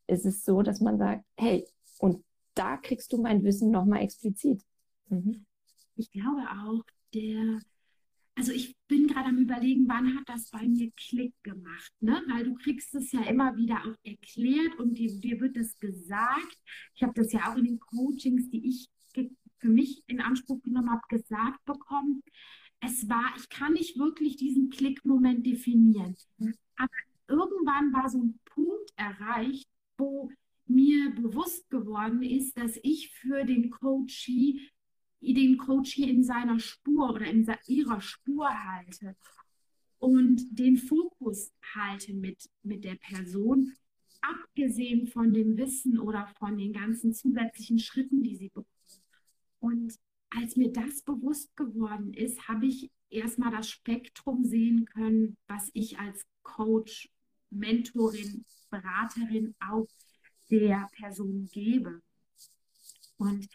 ist 0.07 0.25
es 0.25 0.45
so, 0.45 0.63
dass 0.63 0.81
man 0.81 0.99
sagt, 0.99 1.25
hey, 1.37 1.67
und 1.99 2.25
da 2.55 2.77
kriegst 2.77 3.13
du 3.13 3.21
mein 3.21 3.45
Wissen 3.45 3.71
nochmal 3.71 4.03
explizit. 4.03 4.63
Mhm. 5.09 5.45
Ich 5.97 6.11
glaube 6.11 6.43
auch, 6.43 6.85
der, 7.15 7.61
also 8.35 8.53
ich 8.53 8.77
bin 8.89 9.07
gerade 9.07 9.29
am 9.29 9.39
überlegen, 9.39 9.87
wann 9.89 10.17
hat 10.17 10.29
das 10.29 10.51
bei 10.51 10.67
mir 10.67 10.91
Klick 10.97 11.35
gemacht, 11.43 11.93
ne? 12.01 12.23
Weil 12.29 12.45
du 12.45 12.55
kriegst 12.55 12.95
es 12.95 13.13
ja 13.13 13.23
immer 13.23 13.57
wieder 13.57 13.83
auch 13.85 13.97
erklärt 14.05 14.79
und 14.79 14.95
dir, 14.97 15.13
dir 15.21 15.41
wird 15.41 15.57
es 15.57 15.79
gesagt. 15.79 16.59
Ich 16.95 17.03
habe 17.03 17.13
das 17.15 17.33
ja 17.33 17.53
auch 17.53 17.57
in 17.57 17.65
den 17.65 17.81
Coachings, 17.81 18.49
die 18.51 18.69
ich 18.69 18.89
für 19.59 19.69
mich 19.69 20.03
in 20.07 20.21
Anspruch 20.21 20.63
genommen 20.63 20.91
habe, 20.91 21.03
gesagt 21.09 21.65
bekommen. 21.65 22.23
Es 22.81 23.09
war, 23.09 23.33
ich 23.37 23.49
kann 23.49 23.73
nicht 23.73 23.99
wirklich 23.99 24.37
diesen 24.37 24.71
Klickmoment 24.71 25.45
definieren. 25.45 26.17
Mhm. 26.39 26.55
Aber 26.77 26.91
irgendwann 27.29 27.93
war 27.93 28.09
so 28.09 28.23
ein 28.23 28.39
Punkt 28.45 28.93
erreicht, 28.97 29.69
wo 29.97 30.31
mir 30.67 31.11
bewusst 31.11 31.69
geworden 31.71 32.23
ist, 32.23 32.57
dass 32.57 32.79
ich 32.83 33.11
für 33.13 33.45
den 33.45 33.71
Coachee 33.71 34.61
den 35.21 35.59
Coachee 35.59 36.09
in 36.09 36.23
seiner 36.23 36.59
Spur 36.59 37.11
oder 37.11 37.27
in 37.27 37.47
ihrer 37.67 38.01
Spur 38.01 38.49
halte. 38.49 39.17
und 39.99 40.57
den 40.57 40.77
Fokus 40.77 41.53
halte 41.75 42.15
mit, 42.15 42.49
mit 42.63 42.85
der 42.85 42.95
Person, 42.95 43.75
abgesehen 44.21 45.09
von 45.09 45.33
dem 45.33 45.57
Wissen 45.57 45.99
oder 45.99 46.29
von 46.39 46.57
den 46.57 46.73
ganzen 46.73 47.13
zusätzlichen 47.13 47.81
Schritten, 47.81 48.23
die 48.23 48.37
sie 48.37 48.49
bekommt. 48.49 48.78
Und 49.61 49.95
als 50.31 50.57
mir 50.57 50.73
das 50.73 51.03
bewusst 51.03 51.57
geworden 51.57 52.13
ist, 52.13 52.49
habe 52.49 52.67
ich 52.67 52.91
erstmal 53.11 53.51
das 53.51 53.69
Spektrum 53.69 54.45
sehen 54.45 54.85
können, 54.87 55.37
was 55.47 55.71
ich 55.73 55.99
als 55.99 56.27
Coach, 56.43 57.09
Mentorin, 57.51 58.45
Beraterin 58.71 59.55
auch 59.61 59.89
der 60.51 60.89
Person 60.93 61.49
gebe. 61.51 62.03
Und 63.17 63.49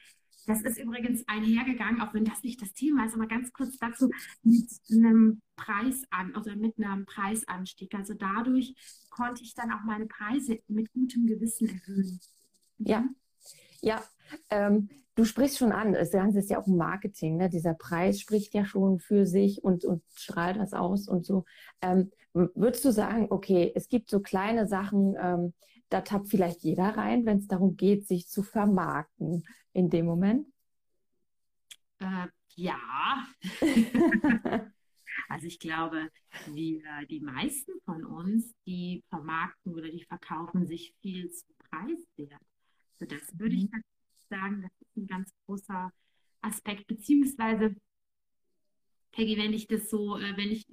das 0.45 0.61
ist 0.61 0.77
übrigens 0.77 1.23
einhergegangen, 1.27 2.01
auch 2.01 2.13
wenn 2.13 2.25
das 2.25 2.43
nicht 2.43 2.61
das 2.61 2.73
Thema 2.73 3.05
ist, 3.05 3.13
aber 3.13 3.27
ganz 3.27 3.53
kurz 3.53 3.77
dazu, 3.77 4.09
mit 4.41 4.69
einem 4.91 5.41
Preis 5.55 6.03
an 6.09 6.35
oder 6.35 6.55
mit 6.55 6.77
einem 6.77 7.05
Preisanstieg. 7.05 7.95
Also 7.95 8.13
dadurch 8.13 8.75
konnte 9.09 9.43
ich 9.43 9.53
dann 9.53 9.71
auch 9.71 9.83
meine 9.85 10.05
Preise 10.05 10.59
mit 10.67 10.91
gutem 10.91 11.27
Gewissen 11.27 11.69
erhöhen. 11.69 12.19
Ja, 12.79 13.07
ja. 13.81 14.03
Ähm, 14.49 14.89
du 15.15 15.25
sprichst 15.25 15.57
schon 15.57 15.71
an, 15.71 15.93
das 15.93 16.11
Ganze 16.11 16.39
ist 16.39 16.49
ja 16.49 16.59
auch 16.59 16.67
Marketing, 16.67 17.37
ne? 17.37 17.49
dieser 17.49 17.73
Preis 17.73 18.19
spricht 18.19 18.53
ja 18.53 18.65
schon 18.65 18.99
für 18.99 19.25
sich 19.25 19.63
und, 19.63 19.85
und 19.85 20.03
strahlt 20.15 20.57
das 20.57 20.73
aus 20.73 21.07
und 21.07 21.25
so. 21.25 21.45
Ähm, 21.81 22.11
würdest 22.33 22.83
du 22.85 22.91
sagen, 22.91 23.27
okay, 23.29 23.71
es 23.75 23.89
gibt 23.89 24.09
so 24.09 24.19
kleine 24.19 24.67
Sachen, 24.67 25.15
ähm, 25.19 25.53
da 25.89 26.01
tappt 26.01 26.29
vielleicht 26.29 26.63
jeder 26.63 26.97
rein, 26.97 27.25
wenn 27.25 27.37
es 27.37 27.47
darum 27.47 27.77
geht, 27.77 28.07
sich 28.07 28.27
zu 28.27 28.41
vermarkten 28.41 29.45
in 29.73 29.89
dem 29.89 30.05
Moment? 30.05 30.47
Äh, 31.99 32.27
ja. 32.55 32.77
also 35.29 35.45
ich 35.45 35.59
glaube, 35.59 36.09
wir, 36.47 36.81
die 37.09 37.19
meisten 37.19 37.73
von 37.85 38.03
uns, 38.03 38.55
die 38.65 39.03
vermarkten 39.09 39.75
oder 39.75 39.89
die 39.89 40.03
verkaufen 40.03 40.65
sich 40.65 40.95
viel 41.01 41.29
zu 41.29 41.45
preiswert. 41.69 42.41
Also 42.99 43.15
das 43.15 43.39
würde 43.39 43.55
ich 43.55 43.71
mhm. 43.71 43.83
Sagen, 44.29 44.61
das 44.61 44.71
ist 44.81 44.97
ein 44.97 45.07
ganz 45.07 45.31
großer 45.45 45.91
Aspekt, 46.41 46.87
beziehungsweise 46.87 47.75
Peggy, 49.11 49.37
wenn 49.37 49.53
ich 49.53 49.67
das 49.67 49.89
so, 49.89 50.17
äh, 50.17 50.35
wenn 50.37 50.51
ich, 50.51 50.65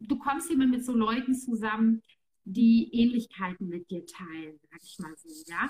du 0.00 0.18
kommst 0.18 0.50
immer 0.50 0.66
mit 0.66 0.84
so 0.84 0.92
Leuten 0.92 1.34
zusammen, 1.34 2.02
die 2.44 2.90
Ähnlichkeiten 2.92 3.68
mit 3.68 3.90
dir 3.90 4.04
teilen, 4.04 4.58
sag 4.70 4.82
ich 4.82 4.98
mal 4.98 5.14
so, 5.16 5.28
ja. 5.46 5.68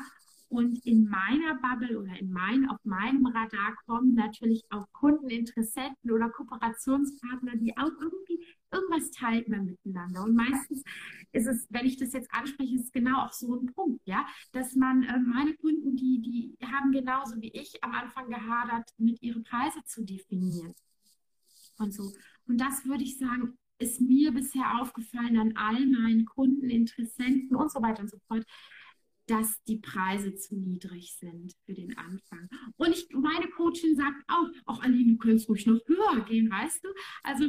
Und 0.55 0.87
in 0.87 1.09
meiner 1.09 1.57
Bubble 1.57 1.99
oder 1.99 2.17
in 2.17 2.31
mein, 2.31 2.71
auf 2.71 2.79
meinem 2.85 3.27
Radar 3.27 3.75
kommen 3.87 4.15
natürlich 4.15 4.63
auch 4.71 4.87
Kundeninteressenten 4.93 6.13
oder 6.13 6.31
Kooperationspartner, 6.31 7.57
die 7.57 7.77
auch 7.77 7.91
irgendwie 8.01 8.41
irgendwas 8.71 9.11
teilt 9.11 9.49
man 9.49 9.65
miteinander. 9.65 10.23
Und 10.23 10.37
meistens 10.37 10.85
ist 11.33 11.49
es, 11.49 11.67
wenn 11.71 11.87
ich 11.87 11.97
das 11.97 12.13
jetzt 12.13 12.33
anspreche, 12.33 12.77
ist 12.77 12.85
es 12.85 12.93
genau 12.93 13.25
auch 13.25 13.33
so 13.33 13.57
ein 13.57 13.67
Punkt, 13.73 14.01
ja, 14.07 14.25
dass 14.53 14.77
man 14.77 15.03
äh, 15.03 15.19
meine 15.19 15.55
Kunden, 15.55 15.97
die, 15.97 16.21
die 16.21 16.57
haben 16.65 16.93
genauso 16.93 17.41
wie 17.41 17.51
ich 17.51 17.83
am 17.83 17.91
Anfang 17.91 18.31
gehadert, 18.31 18.89
mit 18.97 19.21
ihre 19.23 19.41
Preise 19.41 19.83
zu 19.85 20.05
definieren. 20.05 20.73
Und 21.79 21.93
so. 21.93 22.13
Und 22.47 22.61
das 22.61 22.85
würde 22.85 23.03
ich 23.03 23.19
sagen, 23.19 23.59
ist 23.79 24.01
mir 24.01 24.31
bisher 24.31 24.81
aufgefallen 24.81 25.37
an 25.37 25.57
all 25.57 25.85
meinen 25.85 26.27
Kunden, 26.27 26.71
Interessenten 26.71 27.57
und 27.57 27.73
so 27.73 27.83
weiter 27.83 28.03
und 28.03 28.11
so 28.11 28.19
fort, 28.29 28.45
dass 29.27 29.63
die 29.65 29.79
Preise 29.79 30.35
zu 30.35 30.57
niedrig 30.57 31.17
sind 31.19 31.55
für 31.65 31.75
den 31.75 31.97
Anfang. 31.97 32.49
Und 32.77 32.91
ich, 32.91 33.09
meine 33.11 33.49
Coachin 33.49 33.97
sagt 33.97 34.23
auch, 34.29 34.49
auch 34.67 34.83
Aline, 34.83 35.13
du 35.13 35.19
könntest 35.19 35.49
ruhig 35.49 35.67
noch 35.67 35.81
höher 35.87 36.25
gehen, 36.27 36.51
weißt 36.51 36.85
du? 36.85 36.89
Also 37.23 37.49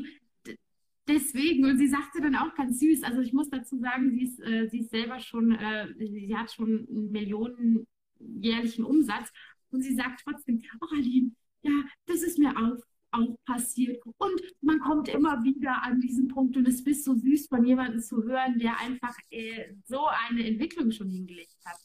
deswegen, 1.07 1.65
und 1.65 1.77
sie 1.77 1.87
sagte 1.87 2.21
dann 2.21 2.35
auch 2.35 2.53
ganz 2.55 2.79
süß, 2.79 3.03
also 3.03 3.21
ich 3.21 3.33
muss 3.33 3.49
dazu 3.49 3.77
sagen, 3.77 4.11
sie 4.11 4.23
ist, 4.23 4.39
äh, 4.39 4.67
sie 4.69 4.79
ist 4.79 4.91
selber 4.91 5.19
schon, 5.19 5.51
äh, 5.53 5.93
sie 5.97 6.35
hat 6.35 6.51
schon 6.51 6.87
einen 6.89 7.11
Millionen 7.11 7.87
jährlichen 8.19 8.85
Umsatz 8.85 9.31
und 9.69 9.81
sie 9.81 9.95
sagt 9.95 10.21
trotzdem, 10.23 10.61
oh 10.81 10.95
Aline, 10.95 11.31
ja, 11.61 11.83
das 12.05 12.21
ist 12.21 12.39
mir 12.39 12.57
auf, 12.57 12.79
auch 13.15 13.35
passiert. 13.45 14.01
Und 14.17 14.41
man 14.61 14.79
kommt 14.79 15.07
immer 15.07 15.43
wieder 15.43 15.83
an 15.83 15.99
diesen 15.99 16.27
Punkt 16.27 16.57
und 16.57 16.67
es 16.67 16.81
ist 16.81 17.05
so 17.05 17.15
süß 17.15 17.47
von 17.47 17.65
jemandem 17.65 18.01
zu 18.01 18.23
hören, 18.23 18.59
der 18.59 18.79
einfach 18.79 19.15
äh, 19.31 19.73
so 19.85 20.05
eine 20.27 20.45
Entwicklung 20.45 20.91
schon 20.91 21.09
hingelegt 21.09 21.55
hat. 21.65 21.77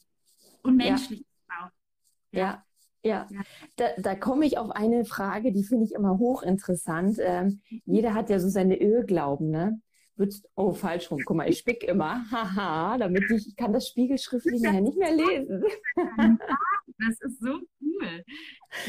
Und 0.63 0.75
menschlich 0.75 1.25
ja. 1.49 1.65
auch. 1.65 1.69
Ja. 2.31 2.65
Ja, 3.03 3.27
ja. 3.31 3.41
Da, 3.77 3.85
da 3.97 4.15
komme 4.15 4.45
ich 4.45 4.59
auf 4.59 4.69
eine 4.69 5.05
Frage, 5.05 5.51
die 5.51 5.63
finde 5.63 5.85
ich 5.85 5.93
immer 5.93 6.19
hochinteressant. 6.19 7.17
Ähm, 7.19 7.61
jeder 7.85 8.13
hat 8.13 8.29
ja 8.29 8.39
so 8.39 8.47
seine 8.47 8.75
Irrglauben, 8.75 9.49
ne? 9.49 9.81
Würdest, 10.15 10.47
oh, 10.55 10.73
falsch 10.73 11.09
rum. 11.09 11.19
Guck 11.25 11.37
mal, 11.37 11.49
ich 11.49 11.57
spick 11.57 11.83
immer. 11.83 12.23
Haha, 12.31 12.99
damit 12.99 13.23
ich, 13.31 13.47
ich 13.47 13.55
kann 13.55 13.73
das 13.73 13.87
Spiegelschriftlich 13.87 14.61
nachher 14.61 14.81
nicht 14.81 14.97
mehr 14.97 15.15
lesen. 15.15 15.63
das 16.99 17.19
ist 17.21 17.41
so 17.41 17.59
cool. 17.81 18.23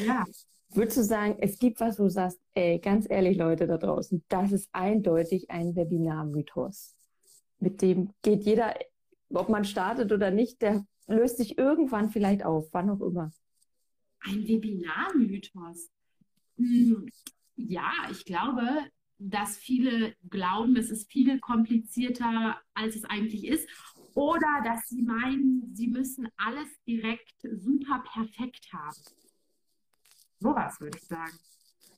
Ja. 0.05 0.25
Würdest 0.75 0.97
du 0.97 1.05
sagen, 1.05 1.37
es 1.39 1.59
gibt 1.59 1.81
was, 1.81 1.99
wo 1.99 2.05
du 2.05 2.11
sagst, 2.11 2.41
ey, 2.55 2.79
ganz 2.79 3.07
ehrlich, 3.09 3.37
Leute 3.37 3.67
da 3.67 3.77
draußen, 3.77 4.25
das 4.29 4.53
ist 4.53 4.71
eindeutig 4.73 5.51
ein 5.51 5.77
Webinar-Mythos. 5.77 6.95
Mit 7.59 7.83
dem 7.83 8.11
geht 8.23 8.45
jeder, 8.45 8.75
ob 9.29 9.51
man 9.51 9.67
startet 9.67 10.13
oder 10.13 10.31
nicht, 10.31 10.63
der 10.63 10.87
löst 11.07 11.37
sich 11.37 11.59
irgendwann 11.59 12.09
vielleicht 12.09 12.43
auf, 12.45 12.69
wann 12.73 12.89
auch 12.89 13.03
immer. 13.03 13.31
Ein 14.21 14.49
Webinar-Mythos. 14.49 15.91
Hm, 16.57 17.07
ja, 17.57 17.93
ich 18.11 18.25
glaube, 18.25 18.67
dass 19.19 19.59
viele 19.59 20.15
glauben, 20.31 20.77
es 20.77 20.91
ist 20.91 21.13
viel 21.13 21.39
komplizierter, 21.41 22.57
als 22.73 22.97
es 22.97 23.05
eigentlich 23.05 23.47
ist. 23.47 23.69
Oder 24.15 24.63
dass 24.65 24.89
sie 24.89 25.03
meinen, 25.03 25.71
sie 25.75 25.89
müssen 25.89 26.29
alles 26.37 26.69
direkt 26.87 27.35
super 27.43 28.03
perfekt 28.13 28.73
haben. 28.73 29.22
Sowas 30.43 30.81
würde 30.81 30.99
ich 30.99 31.07
sagen. 31.07 31.33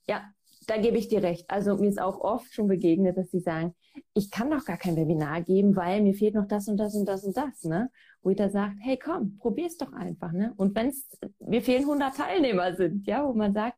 Ja, 0.06 0.22
da 0.66 0.78
gebe 0.78 0.96
ich 0.96 1.08
dir 1.08 1.22
recht. 1.22 1.50
Also 1.50 1.76
mir 1.76 1.88
ist 1.88 2.00
auch 2.00 2.20
oft 2.20 2.52
schon 2.52 2.68
begegnet, 2.68 3.16
dass 3.16 3.30
sie 3.30 3.40
sagen, 3.40 3.74
ich 4.14 4.30
kann 4.30 4.50
doch 4.50 4.64
gar 4.64 4.76
kein 4.76 4.96
Webinar 4.96 5.42
geben, 5.42 5.76
weil 5.76 6.02
mir 6.02 6.14
fehlt 6.14 6.34
noch 6.34 6.46
das 6.46 6.68
und 6.68 6.76
das 6.78 6.94
und 6.94 7.06
das 7.06 7.24
und 7.24 7.36
das, 7.36 7.64
ne? 7.64 7.90
Wo 8.22 8.30
ich 8.30 8.36
da 8.36 8.48
sagt, 8.48 8.76
hey 8.80 8.98
komm, 8.98 9.36
probier's 9.38 9.76
doch 9.76 9.92
einfach, 9.92 10.32
ne? 10.32 10.52
Und 10.56 10.74
wenn 10.74 10.88
es, 10.88 11.06
mir 11.38 11.62
fehlen 11.62 11.82
100 11.82 12.16
Teilnehmer 12.16 12.74
sind, 12.74 13.06
ja, 13.06 13.26
wo 13.26 13.34
man 13.34 13.52
sagt, 13.52 13.76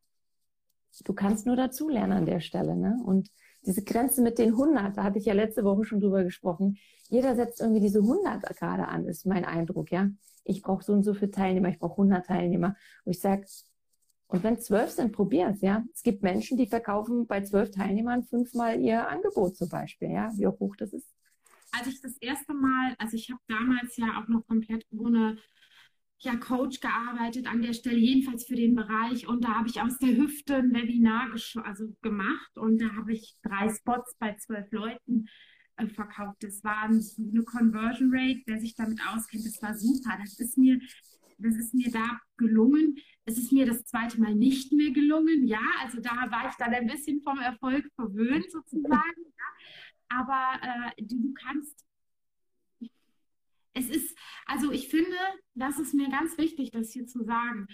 du 1.05 1.13
kannst 1.13 1.47
nur 1.47 1.57
dazulernen 1.57 2.19
an 2.19 2.27
der 2.27 2.41
Stelle, 2.41 2.77
ne? 2.77 2.99
Und 3.05 3.31
diese 3.63 3.83
Grenze 3.83 4.23
mit 4.23 4.39
den 4.39 4.51
100, 4.51 4.97
da 4.97 5.03
hatte 5.03 5.19
ich 5.19 5.25
ja 5.25 5.35
letzte 5.35 5.65
Woche 5.65 5.85
schon 5.85 6.01
drüber 6.01 6.23
gesprochen. 6.23 6.79
Jeder 7.09 7.35
setzt 7.35 7.61
irgendwie 7.61 7.81
diese 7.81 7.99
100 7.99 8.57
gerade 8.57 8.89
an, 8.89 9.07
ist 9.07 9.27
mein 9.27 9.45
Eindruck, 9.45 9.91
ja? 9.91 10.09
Ich 10.45 10.63
brauche 10.63 10.85
so 10.85 10.93
und 10.93 11.03
so 11.03 11.15
viele 11.15 11.33
Teilnehmer, 11.33 11.69
ich 11.69 11.79
brauche 11.79 12.01
100 12.01 12.27
Teilnehmer. 12.27 12.77
Und 13.05 13.13
ich 13.13 13.21
sage, 13.21 13.45
und 14.29 14.43
wenn 14.43 14.59
zwölf 14.59 14.91
sind, 14.91 15.13
probier's, 15.13 15.61
ja. 15.61 15.85
Es 15.93 16.03
gibt 16.03 16.23
Menschen, 16.23 16.57
die 16.57 16.67
verkaufen 16.67 17.27
bei 17.27 17.43
zwölf 17.43 17.71
Teilnehmern 17.71 18.25
fünfmal 18.25 18.81
ihr 18.81 19.09
Angebot 19.09 19.57
zum 19.57 19.69
Beispiel, 19.69 20.11
ja, 20.11 20.31
wie 20.37 20.47
hoch 20.47 20.75
das 20.77 20.93
ist. 20.93 21.09
Als 21.73 21.87
ich 21.87 22.01
das 22.01 22.17
erste 22.19 22.55
Mal, 22.55 22.95
also 22.99 23.17
ich 23.17 23.31
habe 23.31 23.41
damals 23.47 23.97
ja 23.97 24.21
auch 24.21 24.29
noch 24.29 24.47
komplett 24.47 24.85
ohne 24.91 25.37
ja, 26.19 26.35
Coach 26.37 26.81
gearbeitet 26.81 27.47
an 27.47 27.63
der 27.63 27.73
Stelle, 27.73 27.99
jedenfalls 27.99 28.47
für 28.47 28.57
den 28.57 28.75
Bereich. 28.75 29.29
Und 29.29 29.45
da 29.45 29.57
habe 29.57 29.69
ich 29.69 29.81
aus 29.81 29.99
der 29.99 30.17
Hüfte 30.17 30.57
ein 30.57 30.73
Webinar 30.73 31.31
also 31.65 31.95
gemacht 32.03 32.57
und 32.57 32.81
da 32.81 32.95
habe 32.97 33.13
ich 33.13 33.37
drei 33.43 33.69
Spots 33.69 34.17
bei 34.19 34.35
zwölf 34.35 34.71
Leuten 34.73 35.27
äh, 35.77 35.87
verkauft. 35.87 36.39
Das 36.41 36.65
war 36.65 36.85
eine 36.85 37.45
Conversion 37.45 38.11
Rate, 38.13 38.43
wer 38.47 38.59
sich 38.59 38.75
damit 38.75 38.99
auskennt, 39.07 39.45
das 39.45 39.63
war 39.63 39.75
super. 39.75 40.17
Das 40.19 40.39
ist 40.41 40.57
mir, 40.57 40.81
das 41.39 41.57
ist 41.57 41.75
mir 41.75 41.91
da 41.91 42.19
gelungen. 42.39 42.97
Es 43.29 43.39
ist 43.39 43.53
mir 43.53 43.67
das 43.67 43.85
zweite 43.85 44.21
Mal 44.21 44.35
nicht 44.35 44.73
mehr 44.73 44.93
gelungen. 44.93 45.47
Ja, 45.47 45.61
also 45.83 46.01
da 46.01 46.31
war 46.31 46.49
ich 46.49 46.55
dann 46.57 46.73
ein 46.73 46.87
bisschen 46.87 47.21
vom 47.23 47.39
Erfolg 47.39 47.91
verwöhnt 47.97 48.51
sozusagen. 48.51 49.23
Ja. 49.25 49.47
Aber 50.09 50.61
äh, 50.63 51.03
du 51.03 51.35
kannst, 51.35 51.85
es 53.75 53.89
ist, 53.89 54.17
also 54.47 54.71
ich 54.71 54.89
finde, 54.89 55.17
das 55.55 55.79
ist 55.81 55.93
mir 55.93 56.09
ganz 56.09 56.39
wichtig, 56.39 56.71
das 56.71 56.93
hier 56.93 57.07
zu 57.07 57.25
sagen. 57.25 57.67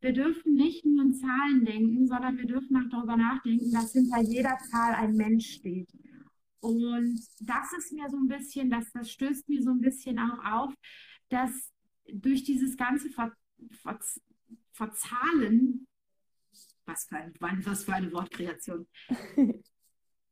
Wir 0.00 0.12
dürfen 0.12 0.54
nicht 0.54 0.84
nur 0.84 1.04
in 1.04 1.14
Zahlen 1.14 1.64
denken, 1.64 2.06
sondern 2.06 2.36
wir 2.36 2.46
dürfen 2.46 2.76
auch 2.76 2.90
darüber 2.90 3.16
nachdenken, 3.16 3.70
dass 3.72 3.92
hinter 3.92 4.20
jeder 4.20 4.58
Zahl 4.70 4.94
ein 4.94 5.14
Mensch 5.14 5.54
steht. 5.54 5.88
Und 6.60 7.20
das 7.40 7.72
ist 7.78 7.92
mir 7.92 8.10
so 8.10 8.16
ein 8.16 8.26
bisschen, 8.26 8.70
das, 8.70 8.90
das 8.92 9.10
stößt 9.10 9.48
mir 9.48 9.62
so 9.62 9.70
ein 9.70 9.80
bisschen 9.80 10.18
auch 10.18 10.44
auf, 10.44 10.74
dass 11.28 11.72
durch 12.12 12.42
dieses 12.42 12.76
ganze 12.76 13.08
Ver, 13.10 13.32
Ver, 13.70 13.98
verzahlen, 14.76 15.86
was 16.84 17.06
für, 17.06 17.16
ein, 17.16 17.66
was 17.66 17.84
für 17.84 17.94
eine 17.94 18.12
Wortkreation, 18.12 18.86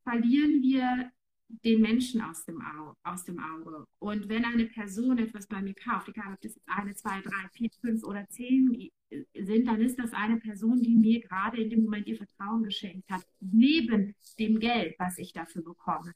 verlieren 0.03 0.61
wir 0.61 1.11
den 1.47 1.81
Menschen 1.81 2.21
aus 2.21 2.43
dem, 2.45 2.61
Auge, 2.61 2.97
aus 3.03 3.23
dem 3.23 3.39
Auge. 3.39 3.85
Und 3.99 4.29
wenn 4.29 4.45
eine 4.45 4.65
Person 4.65 5.17
etwas 5.17 5.47
bei 5.47 5.61
mir 5.61 5.75
kauft, 5.75 6.09
egal 6.09 6.33
ob 6.33 6.41
das 6.41 6.59
eine, 6.65 6.95
zwei, 6.95 7.21
drei, 7.21 7.49
vier, 7.53 7.69
fünf 7.81 8.03
oder 8.03 8.27
zehn 8.29 8.89
sind, 9.33 9.67
dann 9.67 9.81
ist 9.81 9.99
das 9.99 10.13
eine 10.13 10.37
Person, 10.37 10.81
die 10.81 10.95
mir 10.95 11.21
gerade 11.21 11.61
in 11.61 11.69
dem 11.69 11.83
Moment 11.83 12.07
ihr 12.07 12.17
Vertrauen 12.17 12.63
geschenkt 12.63 13.09
hat, 13.09 13.25
neben 13.39 14.15
dem 14.39 14.59
Geld, 14.59 14.95
was 14.97 15.17
ich 15.17 15.33
dafür 15.33 15.63
bekomme. 15.63 16.13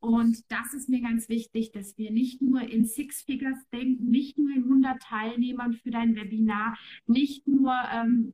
Und 0.00 0.50
das 0.50 0.74
ist 0.74 0.88
mir 0.88 1.00
ganz 1.00 1.28
wichtig, 1.28 1.72
dass 1.72 1.98
wir 1.98 2.12
nicht 2.12 2.40
nur 2.40 2.62
in 2.62 2.84
Six 2.84 3.22
Figures 3.22 3.58
denken, 3.72 4.10
nicht 4.10 4.38
nur 4.38 4.54
in 4.54 4.62
100 4.64 5.02
Teilnehmern 5.02 5.74
für 5.74 5.90
dein 5.90 6.14
Webinar, 6.14 6.78
nicht 7.06 7.48
nur 7.48 7.74
ähm, 7.92 8.32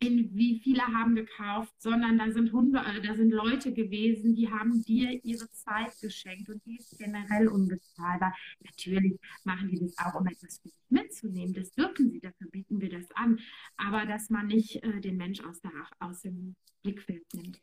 in 0.00 0.34
wie 0.34 0.60
viele 0.60 0.82
haben 0.82 1.14
gekauft, 1.14 1.72
sondern 1.78 2.18
da 2.18 2.30
sind 2.30 2.52
Hunde, 2.52 2.78
äh, 2.80 3.00
da 3.00 3.14
sind 3.14 3.30
Leute 3.30 3.72
gewesen, 3.72 4.34
die 4.34 4.50
haben 4.50 4.82
dir 4.84 5.24
ihre 5.24 5.50
Zeit 5.50 5.92
geschenkt 6.00 6.48
und 6.48 6.64
die 6.66 6.76
ist 6.76 6.96
generell 6.98 7.48
unbezahlbar. 7.48 8.34
Natürlich 8.60 9.18
machen 9.44 9.68
die 9.68 9.78
das 9.78 9.96
auch, 9.98 10.14
um 10.20 10.26
etwas 10.26 10.58
für 10.58 10.68
sich 10.68 10.78
mitzunehmen. 10.88 11.52
Das 11.52 11.72
dürfen 11.72 12.10
sie, 12.10 12.20
dafür 12.20 12.48
bieten 12.50 12.80
wir 12.80 12.90
das 12.90 13.10
an. 13.12 13.40
Aber 13.76 14.06
dass 14.06 14.30
man 14.30 14.46
nicht 14.46 14.82
äh, 14.82 15.00
den 15.00 15.16
Mensch 15.16 15.40
aus, 15.40 15.60
der, 15.60 15.72
aus 15.98 16.22
dem 16.22 16.54
Blickfeld 16.82 17.24
nimmt. 17.34 17.60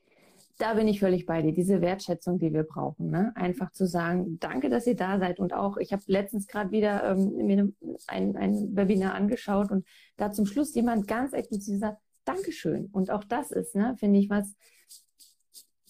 Da 0.58 0.76
bin 0.76 0.88
ich 0.88 1.02
völlig 1.02 1.26
bei 1.26 1.42
dir. 1.42 1.52
Diese 1.52 1.82
Wertschätzung, 1.82 2.40
die 2.40 2.54
wir 2.54 2.64
brauchen, 2.64 3.10
ne? 3.10 3.34
einfach 3.36 3.72
zu 3.72 3.86
sagen, 3.86 4.40
danke, 4.40 4.70
dass 4.70 4.88
ihr 4.88 4.96
da 4.96 5.20
seid. 5.20 5.40
Und 5.40 5.54
auch, 5.54 5.78
ich 5.78 5.92
habe 5.92 6.04
letztens 6.08 6.48
gerade 6.48 6.72
wieder 6.72 7.04
ähm, 7.12 7.36
mir 7.36 7.74
ein, 8.08 8.38
ein 8.38 8.76
Webinar 8.76 9.16
angeschaut 9.16 9.72
und 9.72 9.86
da 10.16 10.32
zum 10.32 10.46
Schluss 10.46 10.74
jemand 10.74 11.08
ganz 11.08 11.34
explizit 11.34 11.74
gesagt, 11.74 12.00
Dankeschön. 12.24 12.88
Und 12.92 13.12
auch 13.12 13.24
das 13.24 13.52
ist, 13.52 13.76
ne, 13.76 13.96
finde 14.00 14.20
ich, 14.20 14.30
was, 14.30 14.56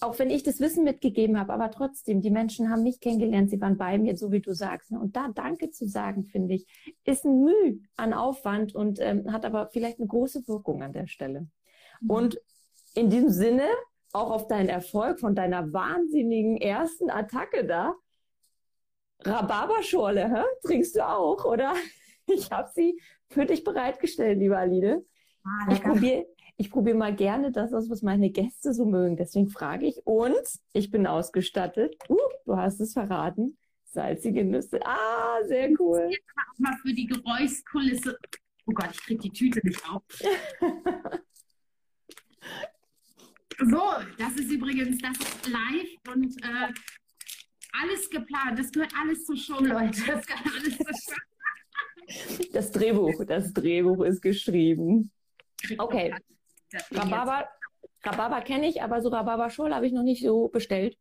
auch 0.02 0.20
wenn 0.20 0.30
ich 0.30 0.44
das 0.44 0.60
Wissen 0.60 0.84
mitgegeben 0.84 1.40
habe, 1.40 1.54
aber 1.54 1.72
trotzdem, 1.72 2.22
die 2.22 2.30
Menschen 2.30 2.70
haben 2.70 2.84
mich 2.84 3.00
kennengelernt, 3.00 3.50
sie 3.50 3.62
waren 3.62 3.78
bei 3.78 3.98
mir, 3.98 4.18
so 4.18 4.32
wie 4.32 4.42
du 4.42 4.54
sagst. 4.54 4.92
Ne? 4.92 5.00
Und 5.00 5.16
da 5.16 5.30
Danke 5.34 5.72
zu 5.72 5.88
sagen, 5.88 6.26
finde 6.26 6.56
ich, 6.56 6.68
ist 7.06 7.26
ein 7.26 7.44
Mühe 7.44 7.80
an 7.96 8.14
Aufwand 8.14 8.76
und 8.76 9.00
ähm, 9.00 9.32
hat 9.32 9.46
aber 9.46 9.70
vielleicht 9.72 10.00
eine 10.00 10.08
große 10.08 10.48
Wirkung 10.48 10.84
an 10.84 10.94
der 10.94 11.08
Stelle. 11.08 11.48
Mhm. 12.02 12.10
Und 12.10 12.42
in 12.94 13.10
diesem 13.10 13.30
Sinne, 13.30 13.68
auch 14.16 14.32
auf 14.32 14.48
deinen 14.48 14.70
Erfolg 14.70 15.20
von 15.20 15.36
deiner 15.36 15.72
wahnsinnigen 15.74 16.58
ersten 16.58 17.10
Attacke 17.10 17.66
da, 17.66 17.96
Rhabarberschorle, 19.24 20.30
hä? 20.30 20.44
trinkst 20.64 20.96
du 20.96 21.08
auch, 21.08 21.46
oder? 21.46 21.74
Ich 22.28 22.50
habe 22.50 22.72
sie 22.74 23.00
für 23.30 23.46
dich 23.46 23.64
bereitgestellt, 23.64 24.40
liebe 24.40 24.58
Aline. 24.58 25.06
Ah, 25.44 25.72
ich 25.72 25.84
probiere 25.84 26.26
ich 26.58 26.72
probier 26.72 26.96
mal 26.96 27.14
gerne 27.14 27.52
das 27.52 27.72
aus, 27.72 27.88
was 27.90 28.02
meine 28.02 28.32
Gäste 28.32 28.74
so 28.74 28.86
mögen. 28.86 29.16
Deswegen 29.18 29.50
frage 29.50 29.86
ich. 29.86 29.98
Und 30.08 30.34
ich 30.74 30.90
bin 30.90 31.06
ausgestattet. 31.06 31.96
Uh, 32.10 32.18
du 32.46 32.56
hast 32.56 32.80
es 32.80 32.94
verraten. 32.94 33.58
Salzige 33.84 34.44
Nüsse. 34.44 34.80
Ah, 34.86 35.44
sehr 35.44 35.70
cool. 35.80 36.08
Jetzt 36.10 36.60
mal 36.60 36.76
für 36.82 36.94
die 36.94 37.06
Geräuschkulisse. 37.06 38.18
Oh 38.66 38.72
Gott, 38.74 38.90
ich 38.92 39.02
kriege 39.04 39.22
die 39.22 39.32
Tüte 39.32 39.60
nicht 39.64 39.84
auf. 39.88 40.02
so, 43.60 43.82
das 44.18 44.34
ist 44.34 44.52
übrigens 44.52 44.98
das 45.00 45.18
ist 45.18 45.48
live 45.48 46.14
und 46.14 46.44
äh, 46.44 46.74
alles 47.82 48.10
geplant. 48.10 48.60
Das 48.60 48.72
gehört 48.72 48.94
alles 49.00 49.26
zur 49.26 49.38
Show, 49.38 49.60
Leute. 49.60 50.02
Das 50.08 50.26
gehört 50.26 50.46
alles 50.46 50.78
zur 50.78 50.88
Show. 50.88 52.50
Das 52.54 52.72
Drehbuch, 52.72 53.26
das 53.26 53.54
Drehbuch 53.54 54.04
ist 54.06 54.22
geschrieben. 54.22 55.12
Okay. 55.78 56.14
Rhabarber, 56.92 57.48
Rhabarber 58.04 58.42
kenne 58.42 58.68
ich, 58.68 58.82
aber 58.82 59.02
so 59.02 59.10
Rhabarber-Schorle 59.10 59.76
habe 59.76 59.88
ich 59.88 59.94
noch 59.94 60.04
nicht 60.04 60.24
so 60.24 60.48
bestellt. 60.50 60.98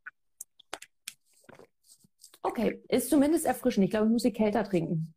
Okay, 2.42 2.82
ist 2.88 3.10
zumindest 3.10 3.46
erfrischend. 3.46 3.84
Ich 3.84 3.90
glaube, 3.90 4.06
ich 4.06 4.12
muss 4.12 4.22
sie 4.22 4.32
kälter 4.32 4.64
trinken. 4.64 5.14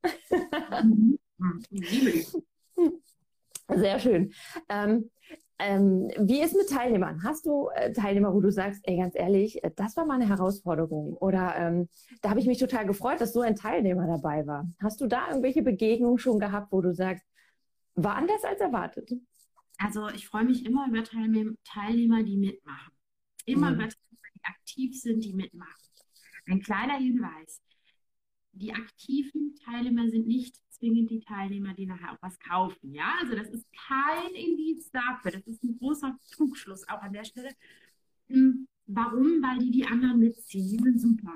Mhm. 1.38 3.02
Sehr 3.70 4.00
schön. 4.00 4.34
Ähm, 4.70 5.12
ähm, 5.60 6.12
wie 6.20 6.42
ist 6.42 6.56
mit 6.56 6.70
Teilnehmern? 6.70 7.24
Hast 7.24 7.46
du 7.46 7.70
äh, 7.76 7.92
Teilnehmer, 7.92 8.34
wo 8.34 8.42
du 8.42 8.52
sagst, 8.52 8.82
ey, 8.84 8.98
ganz 8.98 9.16
ehrlich, 9.16 9.64
äh, 9.64 9.72
das 9.76 9.98
war 9.98 10.06
mal 10.06 10.16
eine 10.16 10.30
Herausforderung 10.30 11.14
oder 11.14 11.56
ähm, 11.56 11.90
da 12.22 12.30
habe 12.30 12.40
ich 12.40 12.46
mich 12.46 12.60
total 12.60 12.86
gefreut, 12.86 13.20
dass 13.22 13.34
so 13.34 13.42
ein 13.42 13.56
Teilnehmer 13.56 14.06
dabei 14.06 14.46
war. 14.46 14.70
Hast 14.82 15.02
du 15.02 15.08
da 15.08 15.30
irgendwelche 15.30 15.64
Begegnungen 15.64 16.20
schon 16.20 16.40
gehabt, 16.40 16.72
wo 16.72 16.82
du 16.82 16.94
sagst, 16.94 17.26
war 17.96 18.16
anders 18.16 18.44
als 18.44 18.62
erwartet? 18.62 19.12
Also 19.80 20.10
ich 20.10 20.28
freue 20.28 20.46
mich 20.46 20.66
immer 20.66 20.88
über 20.88 21.04
Teilnehmer, 21.04 22.24
die 22.24 22.38
mitmachen. 22.38 22.94
Immer 23.46 23.72
mhm. 23.72 23.76
über 23.76 23.90
Teilnehmer, 23.90 24.28
die 24.36 24.44
aktiv 24.44 25.02
sind, 25.02 25.24
die 25.24 25.34
mitmachen. 25.34 25.74
Ein 26.48 26.62
kleiner 26.62 26.98
Hinweis. 26.98 27.62
Die 28.58 28.74
aktiven 28.74 29.56
Teilnehmer 29.56 30.10
sind 30.10 30.28
nicht 30.28 30.56
zwingend 30.70 31.10
die 31.10 31.20
Teilnehmer, 31.20 31.74
die 31.74 31.86
nachher 31.86 32.14
auch 32.14 32.22
was 32.22 32.40
kaufen. 32.40 32.94
Ja, 32.94 33.16
also 33.22 33.36
das 33.36 33.50
ist 33.50 33.66
kein 33.88 34.34
Indiz 34.34 34.90
dafür. 34.92 35.32
Das 35.32 35.48
ist 35.48 35.64
ein 35.64 35.78
großer 35.78 36.18
Trugschluss 36.32 36.88
auch 36.88 37.02
an 37.02 37.14
der 37.14 37.24
Stelle. 37.24 37.50
Hm, 38.28 38.68
warum? 38.86 39.42
Weil 39.42 39.60
die 39.60 39.72
die 39.72 39.86
anderen 39.86 40.20
mitziehen. 40.20 40.70
Die 40.70 40.84
sind 40.84 41.00
super. 41.00 41.36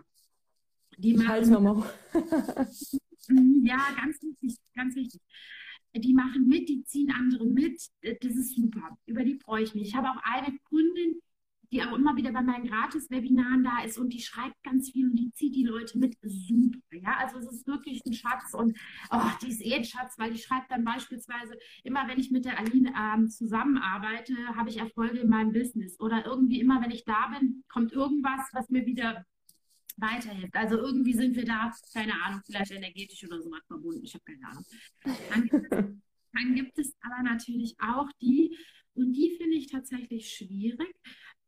Die 0.97 1.15
machen, 1.15 1.83
ja, 3.65 3.79
ganz 3.95 4.21
wichtig, 4.21 4.57
ganz 4.75 4.95
wichtig 4.95 5.21
die 5.99 6.13
machen 6.13 6.47
mit, 6.47 6.69
die 6.69 6.83
ziehen 6.83 7.11
andere 7.11 7.45
mit. 7.45 7.81
Das 8.01 8.35
ist 8.35 8.55
super. 8.55 8.97
Über 9.05 9.23
die 9.23 9.35
freue 9.35 9.63
ich 9.63 9.75
mich. 9.75 9.89
Ich 9.89 9.95
habe 9.95 10.09
auch 10.09 10.21
eine 10.23 10.57
Kundin, 10.69 11.21
die 11.71 11.81
auch 11.81 11.93
immer 11.93 12.15
wieder 12.15 12.31
bei 12.31 12.41
meinen 12.41 12.67
Gratis-Webinaren 12.67 13.63
da 13.63 13.83
ist 13.83 13.97
und 13.97 14.11
die 14.11 14.21
schreibt 14.21 14.61
ganz 14.63 14.91
viel 14.91 15.09
und 15.09 15.15
die 15.15 15.31
zieht 15.31 15.55
die 15.55 15.63
Leute 15.63 15.97
mit. 15.97 16.17
Super. 16.21 16.79
Ja, 16.91 17.17
also 17.17 17.39
es 17.39 17.51
ist 17.51 17.67
wirklich 17.67 18.01
ein 18.05 18.13
Schatz 18.13 18.53
und 18.53 18.77
oh, 19.09 19.29
die 19.41 19.49
ist 19.49 19.65
eh 19.65 19.75
ein 19.75 19.85
Schatz, 19.85 20.17
weil 20.17 20.33
die 20.33 20.39
schreibt 20.39 20.69
dann 20.69 20.83
beispielsweise 20.83 21.57
immer, 21.83 22.07
wenn 22.07 22.19
ich 22.19 22.31
mit 22.31 22.45
der 22.45 22.59
Aline 22.59 22.93
ähm, 22.97 23.29
zusammenarbeite, 23.29 24.35
habe 24.55 24.69
ich 24.69 24.77
Erfolge 24.77 25.19
in 25.19 25.29
meinem 25.29 25.53
Business 25.53 25.99
oder 25.99 26.25
irgendwie 26.25 26.59
immer, 26.59 26.81
wenn 26.81 26.91
ich 26.91 27.05
da 27.05 27.27
bin, 27.27 27.63
kommt 27.69 27.93
irgendwas, 27.93 28.41
was 28.51 28.69
mir 28.69 28.85
wieder 28.85 29.25
weiterhilft. 29.97 30.55
Also 30.55 30.77
irgendwie 30.77 31.13
sind 31.13 31.35
wir 31.35 31.45
da, 31.45 31.71
keine 31.93 32.13
Ahnung, 32.23 32.41
vielleicht 32.45 32.71
energetisch 32.71 33.23
oder 33.23 33.41
so 33.41 33.49
was 33.49 33.65
verbunden. 33.67 34.03
Ich 34.03 34.13
habe 34.13 34.23
keine 34.25 34.47
Ahnung. 34.47 34.65
Dann 35.29 35.43
gibt, 35.47 35.71
es, 35.71 35.79
dann 36.33 36.55
gibt 36.55 36.79
es 36.79 36.95
aber 37.01 37.23
natürlich 37.23 37.75
auch 37.79 38.09
die, 38.21 38.57
und 38.93 39.13
die 39.13 39.35
finde 39.37 39.55
ich 39.55 39.67
tatsächlich 39.67 40.29
schwierig, 40.31 40.93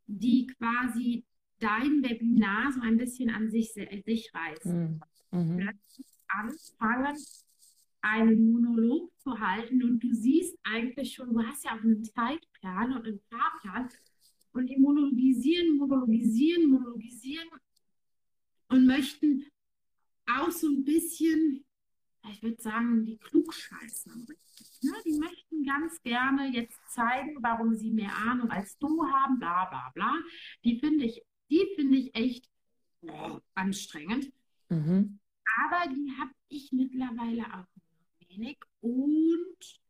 die 0.08 0.48
quasi 0.48 1.26
dein 1.60 2.04
Webinar 2.04 2.72
so 2.72 2.82
ein 2.82 2.98
bisschen 2.98 3.30
an 3.30 3.50
sich, 3.50 3.72
sich 3.72 4.32
reißen. 4.34 5.02
Mhm. 5.32 5.40
mhm. 5.40 5.58
Plötzlich 5.58 6.08
anfangen, 6.28 7.18
einen 8.02 8.52
Monolog 8.52 9.12
zu 9.20 9.40
halten 9.40 9.82
und 9.82 10.04
du 10.04 10.14
siehst 10.14 10.58
eigentlich 10.64 11.14
schon, 11.14 11.34
du 11.34 11.42
hast 11.42 11.64
ja 11.64 11.72
auch 11.72 11.84
einen 11.84 12.04
Zeitplan 12.04 12.98
und 12.98 13.08
einen 13.08 13.20
Fahrplan 13.30 13.90
und 14.52 14.70
die 14.70 14.78
monologisieren, 14.78 15.78
monologisieren, 15.78 16.70
monologisieren 16.70 17.48
und 18.68 18.86
möchten 18.86 19.46
auch 20.26 20.52
so 20.52 20.68
ein 20.68 20.84
bisschen, 20.84 21.64
ich 22.32 22.42
würde 22.42 22.62
sagen, 22.62 23.06
die 23.06 23.18
Klugscheißen. 23.18 24.28
Ne? 24.82 24.94
Die 25.06 25.18
möchten 25.20 25.64
ganz 25.66 26.02
gerne 26.02 26.50
jetzt 26.50 26.80
zeigen, 26.90 27.38
warum 27.42 27.76
sie 27.76 27.92
mehr 27.92 28.16
Ahnung 28.16 28.50
als 28.50 28.78
du 28.78 29.06
haben, 29.06 29.40
bla 29.40 29.66
bla 29.66 29.92
bla. 29.94 30.14
Die 30.64 30.80
finde 30.80 31.06
ich, 31.06 31.22
die 31.50 31.68
finde 31.76 31.98
ich 31.98 32.16
echt 32.16 32.50
oh, 33.02 33.40
anstrengend. 33.56 34.32
Mhm. 34.70 35.20
Aber 35.66 35.94
die 35.94 36.12
habe 36.18 36.32
ich 36.48 36.72
mittlerweile 36.72 37.46
auch 37.54 37.68
wenig 38.30 38.58
und 38.82 39.82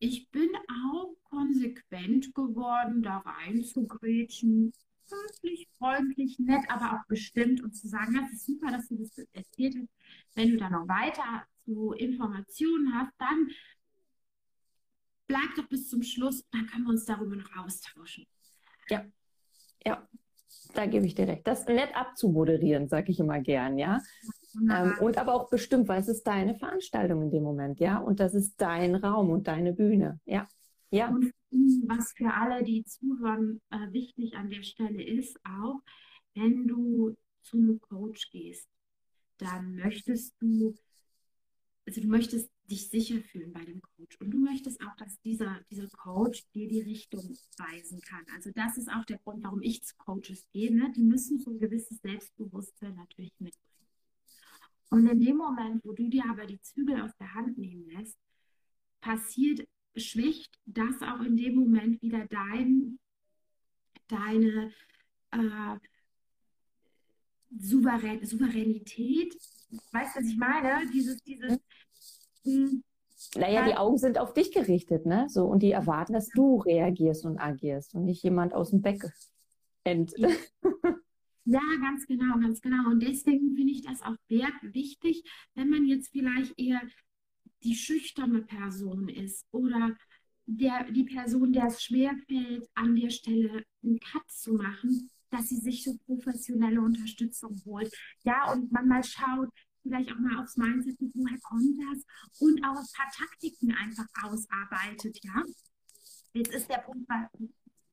ich 0.00 0.30
bin 0.30 0.50
auch 0.84 1.16
konsequent 1.24 2.34
geworden, 2.34 3.02
da 3.02 3.18
reinzugrätschen 3.18 4.72
höflich, 5.10 5.68
freundlich, 5.78 6.38
nett, 6.38 6.64
aber 6.68 6.94
auch 6.94 7.06
bestimmt 7.06 7.62
und 7.62 7.72
zu 7.72 7.88
sagen, 7.88 8.14
das 8.14 8.32
ist 8.32 8.46
super, 8.46 8.70
dass 8.70 8.88
du 8.88 8.96
das 8.96 9.16
erzählt 9.32 9.76
hast. 9.76 9.88
Wenn 10.34 10.50
du 10.50 10.56
da 10.56 10.70
noch 10.70 10.86
weiter 10.88 11.46
zu 11.68 11.92
Informationen 11.92 12.94
hast, 12.94 13.12
dann 13.18 13.48
bleib 15.26 15.54
doch 15.56 15.68
bis 15.68 15.88
zum 15.90 16.02
Schluss, 16.02 16.44
dann 16.50 16.66
können 16.66 16.84
wir 16.84 16.90
uns 16.90 17.04
darüber 17.04 17.36
noch 17.36 17.56
austauschen. 17.56 18.26
Ja, 18.88 19.04
ja, 19.84 20.08
da 20.74 20.86
gebe 20.86 21.04
ich 21.04 21.14
dir 21.14 21.28
recht. 21.28 21.46
Das 21.46 21.66
nett 21.66 21.94
abzumoderieren, 21.94 22.88
sage 22.88 23.12
ich 23.12 23.20
immer 23.20 23.40
gern, 23.40 23.76
ja. 23.76 24.00
Ähm, 24.54 24.94
und 25.00 25.18
aber 25.18 25.34
auch 25.34 25.50
bestimmt, 25.50 25.88
weil 25.88 26.00
es 26.00 26.08
ist 26.08 26.26
deine 26.26 26.54
Veranstaltung 26.54 27.22
in 27.22 27.30
dem 27.30 27.42
Moment, 27.42 27.80
ja. 27.80 27.98
Und 27.98 28.18
das 28.18 28.34
ist 28.34 28.58
dein 28.60 28.94
Raum 28.94 29.28
und 29.28 29.46
deine 29.46 29.74
Bühne, 29.74 30.20
ja. 30.24 30.48
Ja. 30.90 31.08
Und 31.08 31.34
was 31.86 32.12
für 32.12 32.32
alle, 32.32 32.64
die 32.64 32.82
zuhören, 32.84 33.60
äh, 33.70 33.92
wichtig 33.92 34.36
an 34.36 34.48
der 34.48 34.62
Stelle 34.62 35.02
ist 35.02 35.38
auch, 35.44 35.80
wenn 36.34 36.66
du 36.66 37.14
zu 37.42 37.58
einem 37.58 37.78
Coach 37.80 38.30
gehst, 38.30 38.68
dann 39.36 39.76
möchtest 39.76 40.34
du, 40.40 40.74
also 41.88 42.02
du 42.02 42.08
möchtest 42.08 42.50
dich 42.70 42.90
sicher 42.90 43.22
fühlen 43.22 43.50
bei 43.50 43.64
dem 43.64 43.80
Coach 43.80 44.20
und 44.20 44.30
du 44.30 44.38
möchtest 44.38 44.78
auch, 44.82 44.94
dass 44.96 45.18
dieser, 45.22 45.58
dieser 45.70 45.88
Coach 45.88 46.44
dir 46.52 46.68
die 46.68 46.82
Richtung 46.82 47.22
weisen 47.56 48.02
kann. 48.02 48.26
Also 48.34 48.50
das 48.54 48.76
ist 48.76 48.90
auch 48.90 49.06
der 49.06 49.16
Grund, 49.16 49.42
warum 49.42 49.62
ich 49.62 49.82
zu 49.82 49.96
Coaches 49.96 50.46
gehe. 50.52 50.70
Ne? 50.70 50.92
Die 50.94 51.02
müssen 51.02 51.38
so 51.38 51.50
ein 51.50 51.58
gewisses 51.58 51.98
Selbstbewusstsein 52.02 52.94
natürlich 52.94 53.32
mitbringen. 53.38 53.88
Und 54.90 55.06
in 55.06 55.18
dem 55.18 55.38
Moment, 55.38 55.82
wo 55.82 55.94
du 55.94 56.10
dir 56.10 56.24
aber 56.28 56.44
die 56.44 56.60
Zügel 56.60 57.00
aus 57.00 57.16
der 57.18 57.32
Hand 57.32 57.56
nehmen 57.56 57.88
lässt, 57.88 58.18
passiert 59.00 59.66
schwächt 59.96 60.60
das 60.66 61.00
auch 61.00 61.22
in 61.22 61.38
dem 61.38 61.54
Moment 61.54 62.02
wieder 62.02 62.26
dein, 62.26 62.98
deine, 64.08 64.74
äh, 65.30 65.78
Souverän 67.50 68.24
Souveränität. 68.24 69.34
Weißt 69.92 70.16
du, 70.16 70.20
was 70.20 70.26
ich 70.26 70.36
meine? 70.36 70.90
Dieses, 70.92 71.22
dieses. 71.22 71.58
Hm, 72.44 72.82
naja, 73.34 73.66
die 73.66 73.74
Augen 73.74 73.98
sind 73.98 74.18
auf 74.18 74.32
dich 74.32 74.52
gerichtet, 74.52 75.04
ne? 75.04 75.26
So, 75.28 75.46
und 75.46 75.62
die 75.62 75.72
erwarten, 75.72 76.12
dass 76.12 76.28
du 76.28 76.60
reagierst 76.60 77.24
und 77.24 77.38
agierst 77.38 77.94
und 77.94 78.04
nicht 78.04 78.22
jemand 78.22 78.54
aus 78.54 78.70
dem 78.70 78.80
Beck 78.80 79.02
end. 79.84 80.14
Ja, 81.50 81.62
ganz 81.80 82.06
genau, 82.06 82.38
ganz 82.38 82.60
genau. 82.60 82.90
Und 82.90 83.02
deswegen 83.02 83.56
finde 83.56 83.72
ich 83.72 83.80
das 83.80 84.02
auch 84.02 84.16
wert, 84.28 84.52
wichtig, 84.60 85.22
wenn 85.54 85.70
man 85.70 85.86
jetzt 85.86 86.10
vielleicht 86.10 86.52
eher 86.58 86.82
die 87.62 87.74
schüchterne 87.74 88.42
Person 88.42 89.08
ist 89.08 89.46
oder 89.50 89.96
der, 90.44 90.90
die 90.90 91.04
Person, 91.04 91.54
der 91.54 91.68
es 91.68 91.82
schwerfällt, 91.82 92.68
an 92.74 92.94
der 92.96 93.08
Stelle 93.08 93.64
einen 93.82 93.98
Cut 93.98 94.30
zu 94.30 94.52
machen, 94.54 95.10
dass 95.30 95.48
sie 95.48 95.56
sich 95.56 95.84
so 95.84 95.96
professionelle 96.06 96.80
Unterstützung 96.80 97.60
holt. 97.64 97.92
Ja, 98.24 98.52
und 98.52 98.72
man 98.72 98.88
mal 98.88 99.04
schaut, 99.04 99.48
vielleicht 99.82 100.12
auch 100.12 100.18
mal 100.18 100.40
aufs 100.40 100.56
Mindset, 100.56 100.96
woher 101.00 101.38
kommt 101.40 101.80
das? 101.80 102.04
Und 102.40 102.64
auch 102.64 102.76
ein 102.76 102.86
paar 102.94 103.10
Taktiken 103.12 103.72
einfach 103.72 104.06
ausarbeitet, 104.22 105.18
ja. 105.22 105.42
Jetzt 106.34 106.54
ist 106.54 106.68
der 106.68 106.78
Punkt 106.78 107.06
bei, 107.06 107.26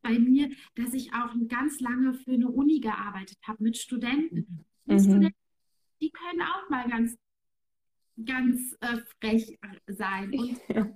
bei 0.01 0.19
mir, 0.19 0.49
dass 0.75 0.93
ich 0.93 1.13
auch 1.13 1.33
ganz 1.47 1.79
lange 1.79 2.13
für 2.13 2.33
eine 2.33 2.49
Uni 2.49 2.79
gearbeitet 2.79 3.37
habe 3.47 3.63
mit 3.63 3.77
Studenten. 3.77 4.65
Mhm. 4.85 4.99
Studenten, 4.99 5.35
die 6.01 6.11
können 6.11 6.41
auch 6.41 6.69
mal 6.69 6.87
ganz 6.89 7.17
ganz 8.23 8.75
äh, 8.81 8.97
frech 9.19 9.57
sein. 9.87 10.31
Und 10.31 10.61
ja, 10.69 10.87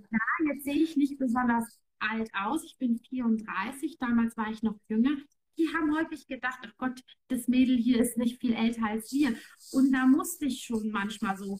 jetzt 0.47 0.63
sehe 0.63 0.83
ich 0.83 0.95
nicht 0.95 1.17
besonders 1.17 1.79
alt 1.99 2.29
aus. 2.33 2.63
Ich 2.63 2.77
bin 2.77 2.97
34, 2.97 3.97
damals 3.99 4.37
war 4.37 4.49
ich 4.49 4.63
noch 4.63 4.79
jünger. 4.87 5.17
Die 5.59 5.67
haben 5.75 5.95
häufig 5.95 6.25
gedacht, 6.27 6.59
oh 6.65 6.71
Gott, 6.77 7.01
das 7.27 7.47
Mädel 7.47 7.77
hier 7.77 7.99
ist 7.99 8.17
nicht 8.17 8.39
viel 8.39 8.53
älter 8.53 8.85
als 8.85 9.11
wir. 9.11 9.35
Und 9.71 9.91
da 9.91 10.05
musste 10.05 10.45
ich 10.45 10.63
schon 10.63 10.89
manchmal 10.89 11.37
so, 11.37 11.59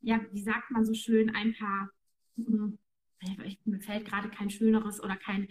ja, 0.00 0.20
wie 0.32 0.42
sagt 0.42 0.70
man 0.70 0.84
so 0.84 0.94
schön, 0.94 1.34
ein 1.34 1.54
paar, 1.54 1.90
hm, 2.36 2.78
mir 3.64 3.80
fällt 3.80 4.06
gerade 4.06 4.28
kein 4.30 4.50
schöneres 4.50 5.02
oder 5.02 5.16
kein, 5.16 5.48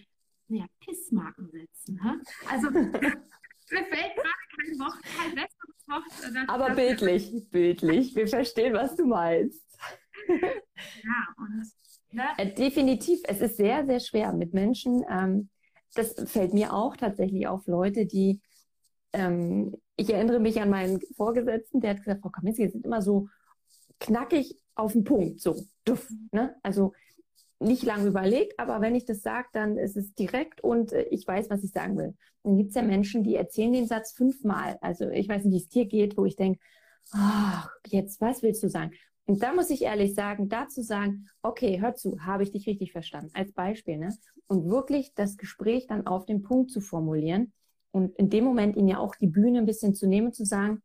naja, 0.47 0.65
Pissmarken 0.79 1.49
setzen. 1.49 2.01
Hä? 2.03 2.17
Also 2.49 2.69
mir 2.71 2.91
fällt 2.91 4.15
gerade 4.15 4.43
kein 4.55 4.79
Wort, 4.79 5.01
kein 5.17 5.35
besseres 5.35 5.87
Wort. 5.87 6.49
Aber 6.49 6.75
bildlich, 6.75 7.49
bildlich. 7.49 8.15
Wir 8.15 8.27
verstehen, 8.27 8.73
was 8.73 8.95
du 8.95 9.05
meinst. 9.05 9.63
ja, 10.27 11.33
und 11.37 11.71
Ne? 12.13 12.23
Äh, 12.37 12.53
definitiv. 12.53 13.21
Es 13.23 13.41
ist 13.41 13.57
sehr, 13.57 13.85
sehr 13.85 13.99
schwer 13.99 14.33
mit 14.33 14.53
Menschen. 14.53 15.03
Ähm, 15.09 15.49
das 15.93 16.15
fällt 16.25 16.53
mir 16.53 16.73
auch 16.73 16.97
tatsächlich 16.97 17.47
auf 17.47 17.67
Leute, 17.67 18.05
die, 18.05 18.41
ähm, 19.13 19.75
ich 19.95 20.11
erinnere 20.11 20.39
mich 20.39 20.61
an 20.61 20.69
meinen 20.69 20.99
Vorgesetzten, 21.15 21.81
der 21.81 21.91
hat 21.91 21.97
gesagt, 21.99 22.21
Frau 22.21 22.29
Kaminski, 22.29 22.65
Sie 22.65 22.71
sind 22.71 22.85
immer 22.85 23.01
so 23.01 23.27
knackig 23.99 24.57
auf 24.75 24.93
den 24.93 25.03
Punkt, 25.03 25.39
so 25.39 25.55
duff. 25.85 26.09
Ne? 26.31 26.55
Also 26.63 26.93
nicht 27.59 27.83
lange 27.83 28.07
überlegt, 28.07 28.59
aber 28.59 28.81
wenn 28.81 28.95
ich 28.95 29.05
das 29.05 29.21
sage, 29.21 29.47
dann 29.53 29.77
ist 29.77 29.95
es 29.95 30.13
direkt 30.13 30.61
und 30.61 30.91
äh, 30.91 31.03
ich 31.03 31.27
weiß, 31.27 31.49
was 31.49 31.63
ich 31.63 31.71
sagen 31.71 31.97
will. 31.97 32.15
Dann 32.43 32.57
gibt 32.57 32.69
es 32.69 32.75
ja 32.75 32.81
Menschen, 32.81 33.23
die 33.23 33.35
erzählen 33.35 33.71
den 33.71 33.87
Satz 33.87 34.11
fünfmal. 34.11 34.77
Also 34.81 35.09
ich 35.09 35.29
weiß 35.29 35.45
nicht, 35.45 35.53
wie 35.53 35.63
es 35.63 35.69
dir 35.69 35.85
geht, 35.85 36.17
wo 36.17 36.25
ich 36.25 36.35
denke, 36.35 36.59
ach, 37.11 37.69
jetzt, 37.87 38.19
was 38.19 38.43
willst 38.43 38.63
du 38.63 38.69
sagen? 38.69 38.91
Und 39.25 39.41
da 39.41 39.53
muss 39.53 39.69
ich 39.69 39.83
ehrlich 39.83 40.15
sagen, 40.15 40.49
dazu 40.49 40.81
sagen, 40.81 41.27
okay, 41.41 41.79
hör 41.79 41.95
zu, 41.95 42.19
habe 42.25 42.43
ich 42.43 42.51
dich 42.51 42.67
richtig 42.67 42.91
verstanden, 42.91 43.31
als 43.33 43.53
Beispiel, 43.53 43.97
ne? 43.97 44.09
Und 44.47 44.69
wirklich 44.69 45.13
das 45.13 45.37
Gespräch 45.37 45.87
dann 45.87 46.05
auf 46.05 46.25
den 46.25 46.41
Punkt 46.41 46.71
zu 46.71 46.81
formulieren 46.81 47.53
und 47.91 48.15
in 48.17 48.29
dem 48.29 48.43
Moment 48.43 48.75
ihnen 48.75 48.89
ja 48.89 48.97
auch 48.97 49.15
die 49.15 49.27
Bühne 49.27 49.59
ein 49.59 49.65
bisschen 49.65 49.95
zu 49.95 50.07
nehmen, 50.07 50.33
zu 50.33 50.45
sagen, 50.45 50.81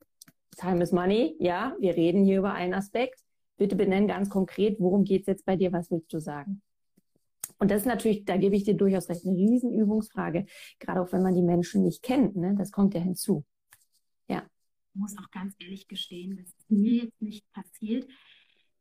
Time 0.57 0.83
is 0.83 0.93
money, 0.93 1.37
ja, 1.39 1.75
wir 1.81 1.97
reden 1.97 2.25
hier 2.25 2.39
über 2.39 2.53
einen 2.53 2.75
Aspekt. 2.75 3.21
Bitte 3.57 3.77
benennen 3.77 4.09
ganz 4.09 4.29
konkret, 4.29 4.79
worum 4.79 5.05
geht 5.05 5.23
es 5.23 5.27
jetzt 5.27 5.45
bei 5.45 5.57
dir, 5.57 5.73
was 5.73 5.91
willst 5.91 6.13
du 6.13 6.21
sagen? 6.21 6.63
Und 7.59 7.71
das 7.71 7.83
ist 7.83 7.87
natürlich, 7.87 8.25
da 8.25 8.37
gebe 8.37 8.55
ich 8.55 8.65
dir 8.65 8.75
durchaus 8.75 9.09
recht, 9.09 9.27
eine 9.27 9.37
Riesenübungsfrage, 9.37 10.47
gerade 10.79 11.01
auch 11.01 11.13
wenn 11.13 11.23
man 11.23 11.35
die 11.35 11.43
Menschen 11.43 11.83
nicht 11.83 12.03
kennt, 12.03 12.37
ne? 12.37 12.55
das 12.57 12.71
kommt 12.71 12.95
ja 12.95 13.01
hinzu. 13.01 13.45
Ja. 14.29 14.43
Muss 14.95 15.17
auch 15.19 15.31
ganz 15.31 15.55
ehrlich 15.59 15.87
gestehen, 15.89 16.37
das 16.37 16.49
ist 16.49 16.71
mir 16.71 17.05
jetzt 17.05 17.23
nicht 17.23 17.51
passiert. 17.53 18.09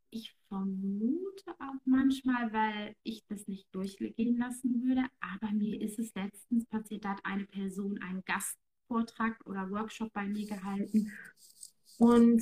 Ich 0.10 0.36
vermute 0.48 1.52
auch 1.60 1.82
manchmal, 1.86 2.52
weil 2.54 2.96
ich 3.04 3.26
das 3.28 3.48
nicht 3.48 3.68
durchgehen 3.74 4.38
lassen 4.38 4.84
würde, 4.84 5.06
aber 5.20 5.52
mir 5.52 5.82
ist 5.82 6.00
es 6.00 6.14
letztens 6.16 6.66
passiert, 6.66 7.04
da 7.04 7.10
hat 7.10 7.26
eine 7.26 7.46
Person 7.46 8.00
einen 8.02 8.24
Gastvortrag 8.24 9.38
oder 9.46 9.70
Workshop 9.70 10.14
bei 10.14 10.26
mir 10.26 10.48
gehalten 10.48 11.12
und 11.98 12.42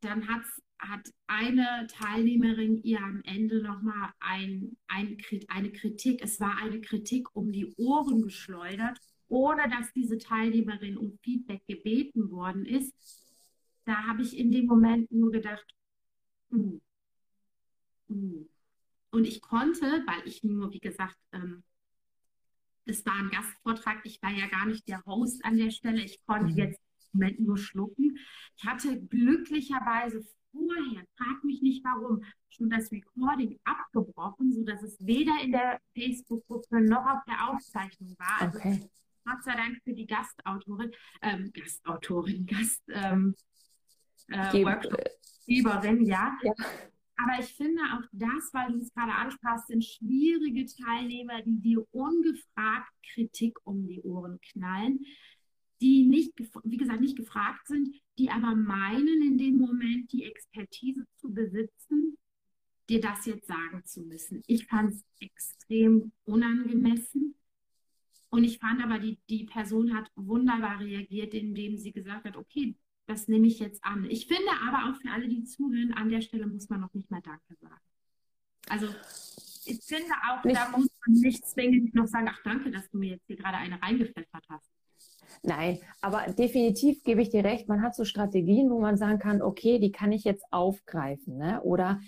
dann 0.00 0.28
hat's, 0.28 0.62
hat 0.78 1.08
eine 1.28 1.86
Teilnehmerin 1.88 2.76
ihr 2.82 3.00
am 3.00 3.22
Ende 3.24 3.62
nochmal 3.62 4.10
ein, 4.20 4.76
ein, 4.88 5.16
eine 5.48 5.72
Kritik, 5.72 6.20
es 6.22 6.40
war 6.40 6.58
eine 6.58 6.80
Kritik 6.80 7.34
um 7.34 7.52
die 7.52 7.72
Ohren 7.76 8.22
geschleudert, 8.22 8.98
ohne 9.32 9.68
dass 9.70 9.90
diese 9.94 10.18
Teilnehmerin 10.18 10.98
um 10.98 11.18
Feedback 11.22 11.62
gebeten 11.66 12.30
worden 12.30 12.66
ist. 12.66 12.94
Da 13.86 14.06
habe 14.06 14.22
ich 14.22 14.36
in 14.36 14.52
dem 14.52 14.66
Moment 14.66 15.10
nur 15.10 15.32
gedacht, 15.32 15.64
Uh. 16.52 16.78
Uh. 18.10 18.46
Und 19.10 19.24
ich 19.26 19.40
konnte, 19.40 20.04
weil 20.06 20.26
ich 20.26 20.44
nur, 20.44 20.70
wie 20.72 20.80
gesagt, 20.80 21.16
ähm, 21.32 21.62
das 22.84 23.06
war 23.06 23.14
ein 23.14 23.30
Gastvortrag, 23.30 24.04
ich 24.04 24.20
war 24.22 24.30
ja 24.30 24.48
gar 24.48 24.66
nicht 24.66 24.86
der 24.86 25.02
Host 25.06 25.42
an 25.46 25.56
der 25.56 25.70
Stelle, 25.70 26.02
ich 26.02 26.22
konnte 26.26 26.52
mhm. 26.52 26.58
jetzt 26.58 26.80
im 27.12 27.20
Moment 27.20 27.40
nur 27.40 27.56
schlucken. 27.56 28.18
Ich 28.56 28.64
hatte 28.64 29.00
glücklicherweise 29.06 30.22
vorher, 30.50 31.06
frag 31.16 31.42
mich 31.44 31.62
nicht 31.62 31.82
warum, 31.84 32.22
schon 32.50 32.68
das 32.68 32.92
Recording 32.92 33.58
abgebrochen, 33.64 34.52
sodass 34.52 34.82
es 34.82 34.98
weder 35.00 35.40
in 35.42 35.52
der 35.52 35.80
Facebook-Gruppe 35.94 36.82
noch 36.82 37.06
auf 37.06 37.24
der 37.26 37.48
Aufzeichnung 37.48 38.14
war. 38.18 38.42
Also 38.42 38.58
okay. 38.58 38.90
Gott 39.24 39.42
sei 39.44 39.54
Dank 39.54 39.78
für 39.84 39.92
die 39.92 40.06
Gastautorin, 40.06 40.92
ähm, 41.22 41.50
Gastautorin, 41.52 42.46
Gast, 42.46 42.82
ähm, 42.88 43.34
äh, 44.28 44.64
Workshop-Geberin, 44.64 46.04
ja. 46.04 46.36
ja. 46.42 46.52
Aber 47.16 47.40
ich 47.40 47.54
finde 47.54 47.82
auch 47.94 48.04
das, 48.12 48.52
weil 48.52 48.72
du 48.72 48.78
es 48.78 48.92
gerade 48.92 49.12
ansprachst, 49.12 49.68
sind 49.68 49.84
schwierige 49.84 50.66
Teilnehmer, 50.66 51.42
die 51.42 51.60
dir 51.60 51.86
ungefragt 51.92 52.92
Kritik 53.12 53.58
um 53.64 53.86
die 53.86 54.00
Ohren 54.02 54.40
knallen, 54.40 55.04
die 55.80 56.06
nicht, 56.06 56.32
wie 56.64 56.76
gesagt, 56.76 57.00
nicht 57.00 57.16
gefragt 57.16 57.66
sind, 57.66 57.94
die 58.18 58.30
aber 58.30 58.54
meinen, 58.54 59.22
in 59.22 59.38
dem 59.38 59.56
Moment 59.56 60.12
die 60.12 60.24
Expertise 60.24 61.04
zu 61.16 61.32
besitzen, 61.32 62.16
dir 62.88 63.00
das 63.00 63.26
jetzt 63.26 63.46
sagen 63.46 63.84
zu 63.84 64.02
müssen. 64.02 64.42
Ich 64.46 64.66
fand 64.66 64.94
es 64.94 65.04
extrem 65.20 66.12
unangemessen. 66.24 67.34
Und 68.32 68.44
ich 68.44 68.58
fand 68.58 68.82
aber, 68.82 68.98
die, 68.98 69.18
die 69.28 69.44
Person 69.44 69.94
hat 69.94 70.10
wunderbar 70.16 70.80
reagiert, 70.80 71.34
indem 71.34 71.76
sie 71.76 71.92
gesagt 71.92 72.24
hat, 72.24 72.34
okay, 72.34 72.74
das 73.06 73.28
nehme 73.28 73.46
ich 73.46 73.58
jetzt 73.58 73.84
an. 73.84 74.06
Ich 74.08 74.26
finde 74.26 74.50
aber 74.66 74.88
auch 74.90 74.98
für 74.98 75.10
alle, 75.10 75.28
die 75.28 75.44
zuhören, 75.44 75.92
an 75.92 76.08
der 76.08 76.22
Stelle 76.22 76.46
muss 76.46 76.70
man 76.70 76.80
noch 76.80 76.94
nicht 76.94 77.10
mal 77.10 77.20
Danke 77.20 77.54
sagen. 77.60 77.82
Also 78.70 78.86
ich 79.66 79.82
finde 79.84 80.12
auch, 80.30 80.42
nicht. 80.44 80.56
da 80.56 80.70
muss 80.70 80.88
man 81.06 81.20
nicht 81.20 81.46
zwingend 81.46 81.94
noch 81.94 82.06
sagen, 82.06 82.26
ach 82.30 82.40
danke, 82.42 82.70
dass 82.70 82.88
du 82.88 82.96
mir 82.96 83.10
jetzt 83.10 83.26
hier 83.26 83.36
gerade 83.36 83.58
eine 83.58 83.82
reingepfeffert 83.82 84.46
hast. 84.48 84.70
Nein, 85.42 85.78
aber 86.00 86.32
definitiv 86.32 87.02
gebe 87.04 87.20
ich 87.20 87.28
dir 87.28 87.44
recht, 87.44 87.68
man 87.68 87.82
hat 87.82 87.94
so 87.94 88.06
Strategien, 88.06 88.70
wo 88.70 88.80
man 88.80 88.96
sagen 88.96 89.18
kann, 89.18 89.42
okay, 89.42 89.78
die 89.78 89.92
kann 89.92 90.10
ich 90.10 90.24
jetzt 90.24 90.44
aufgreifen. 90.50 91.36
Ne? 91.36 91.60
Oder 91.62 92.00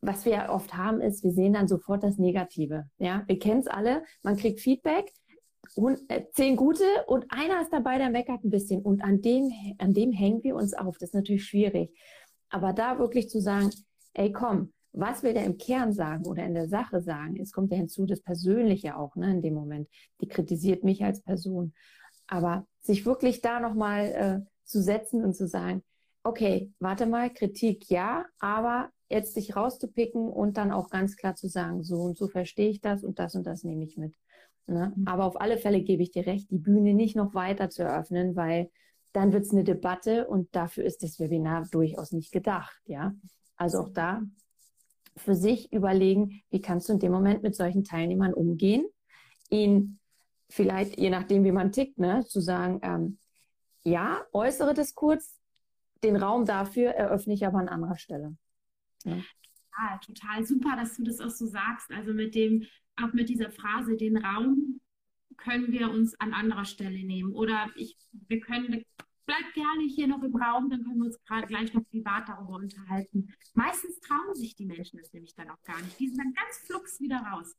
was 0.00 0.24
wir 0.24 0.46
oft 0.48 0.74
haben, 0.74 1.02
ist, 1.02 1.22
wir 1.22 1.32
sehen 1.32 1.52
dann 1.52 1.68
sofort 1.68 2.02
das 2.02 2.16
Negative. 2.16 2.88
Ja, 2.96 3.24
wir 3.26 3.38
kennen 3.38 3.60
es 3.60 3.66
alle, 3.66 4.04
man 4.22 4.38
kriegt 4.38 4.60
Feedback, 4.60 5.12
zehn 6.32 6.56
gute 6.56 6.84
und 7.06 7.26
einer 7.28 7.60
ist 7.60 7.72
dabei, 7.72 7.98
der 7.98 8.10
meckert 8.10 8.44
ein 8.44 8.50
bisschen 8.50 8.82
und 8.82 9.02
an 9.02 9.20
dem, 9.20 9.50
an 9.78 9.92
dem 9.92 10.12
hängen 10.12 10.42
wir 10.42 10.56
uns 10.56 10.74
auf. 10.74 10.98
Das 10.98 11.10
ist 11.10 11.14
natürlich 11.14 11.44
schwierig. 11.44 11.90
Aber 12.48 12.72
da 12.72 12.98
wirklich 12.98 13.28
zu 13.28 13.40
sagen, 13.40 13.70
ey, 14.14 14.32
komm, 14.32 14.72
was 14.92 15.22
will 15.22 15.34
der 15.34 15.44
im 15.44 15.58
Kern 15.58 15.92
sagen 15.92 16.24
oder 16.26 16.44
in 16.44 16.54
der 16.54 16.68
Sache 16.68 17.00
sagen? 17.02 17.38
Es 17.40 17.52
kommt 17.52 17.70
ja 17.70 17.76
hinzu, 17.76 18.06
das 18.06 18.22
Persönliche 18.22 18.96
auch, 18.96 19.14
ne, 19.16 19.30
in 19.30 19.42
dem 19.42 19.54
Moment. 19.54 19.88
Die 20.20 20.28
kritisiert 20.28 20.84
mich 20.84 21.04
als 21.04 21.20
Person. 21.20 21.74
Aber 22.26 22.66
sich 22.80 23.04
wirklich 23.04 23.42
da 23.42 23.60
nochmal 23.60 24.06
äh, 24.06 24.40
zu 24.64 24.82
setzen 24.82 25.22
und 25.22 25.34
zu 25.34 25.46
sagen, 25.46 25.82
okay, 26.22 26.72
warte 26.80 27.06
mal, 27.06 27.30
Kritik 27.30 27.90
ja, 27.90 28.24
aber 28.38 28.90
jetzt 29.08 29.34
sich 29.34 29.54
rauszupicken 29.54 30.28
und 30.28 30.56
dann 30.56 30.72
auch 30.72 30.90
ganz 30.90 31.16
klar 31.16 31.36
zu 31.36 31.46
sagen, 31.46 31.82
so 31.84 32.00
und 32.02 32.16
so 32.18 32.26
verstehe 32.26 32.70
ich 32.70 32.80
das 32.80 33.04
und 33.04 33.18
das 33.18 33.34
und 33.34 33.46
das 33.46 33.62
nehme 33.62 33.84
ich 33.84 33.96
mit. 33.96 34.14
Ne? 34.66 34.92
Mhm. 34.94 35.06
Aber 35.06 35.24
auf 35.24 35.40
alle 35.40 35.58
Fälle 35.58 35.82
gebe 35.82 36.02
ich 36.02 36.10
dir 36.10 36.26
recht, 36.26 36.50
die 36.50 36.58
Bühne 36.58 36.94
nicht 36.94 37.16
noch 37.16 37.34
weiter 37.34 37.70
zu 37.70 37.82
eröffnen, 37.82 38.36
weil 38.36 38.70
dann 39.12 39.32
wird 39.32 39.44
es 39.44 39.52
eine 39.52 39.64
Debatte 39.64 40.26
und 40.26 40.54
dafür 40.54 40.84
ist 40.84 41.02
das 41.02 41.18
Webinar 41.18 41.66
durchaus 41.70 42.12
nicht 42.12 42.32
gedacht. 42.32 42.80
Ja, 42.86 43.14
also 43.56 43.78
auch 43.78 43.88
da 43.92 44.22
für 45.16 45.34
sich 45.34 45.72
überlegen, 45.72 46.42
wie 46.50 46.60
kannst 46.60 46.88
du 46.88 46.92
in 46.92 46.98
dem 46.98 47.12
Moment 47.12 47.42
mit 47.42 47.54
solchen 47.54 47.84
Teilnehmern 47.84 48.34
umgehen, 48.34 48.84
ihn 49.50 49.98
vielleicht, 50.50 50.98
je 50.98 51.10
nachdem, 51.10 51.44
wie 51.44 51.52
man 51.52 51.72
tickt, 51.72 51.98
ne, 51.98 52.24
zu 52.26 52.40
sagen, 52.40 52.80
ähm, 52.82 53.18
ja, 53.82 54.24
äußere 54.32 54.74
das 54.74 54.94
kurz, 54.94 55.38
den 56.02 56.16
Raum 56.16 56.44
dafür 56.44 56.90
eröffne 56.90 57.34
ich 57.34 57.46
aber 57.46 57.58
an 57.58 57.68
anderer 57.68 57.96
Stelle. 57.96 58.36
Ja. 59.04 59.16
Total, 59.16 59.98
total 60.04 60.46
super, 60.46 60.76
dass 60.76 60.96
du 60.96 61.04
das 61.04 61.20
auch 61.20 61.30
so 61.30 61.46
sagst. 61.46 61.90
Also 61.90 62.12
mit 62.12 62.34
dem, 62.34 62.64
auch 63.02 63.12
mit 63.12 63.28
dieser 63.28 63.50
Phrase, 63.50 63.96
den 63.96 64.16
Raum 64.16 64.80
können 65.36 65.70
wir 65.70 65.90
uns 65.90 66.18
an 66.20 66.32
anderer 66.32 66.64
Stelle 66.64 67.04
nehmen. 67.04 67.32
Oder 67.32 67.70
ich, 67.76 67.96
wir 68.12 68.40
können, 68.40 68.84
bleibt 69.26 69.54
gerne 69.54 69.84
hier 69.84 70.06
noch 70.06 70.22
im 70.22 70.34
Raum, 70.34 70.70
dann 70.70 70.82
können 70.82 70.98
wir 70.98 71.06
uns 71.06 71.22
gerade 71.24 71.46
gleich 71.46 71.72
noch 71.74 71.84
privat 71.90 72.28
darüber 72.28 72.54
unterhalten. 72.54 73.32
Meistens 73.54 74.00
trauen 74.00 74.34
sich 74.34 74.54
die 74.54 74.66
Menschen 74.66 74.98
das 74.98 75.12
nämlich 75.12 75.34
dann 75.34 75.50
auch 75.50 75.62
gar 75.64 75.80
nicht. 75.82 75.98
Die 76.00 76.08
sind 76.08 76.18
dann 76.18 76.32
ganz 76.32 76.58
flugs 76.66 77.00
wieder 77.00 77.18
raus. 77.18 77.54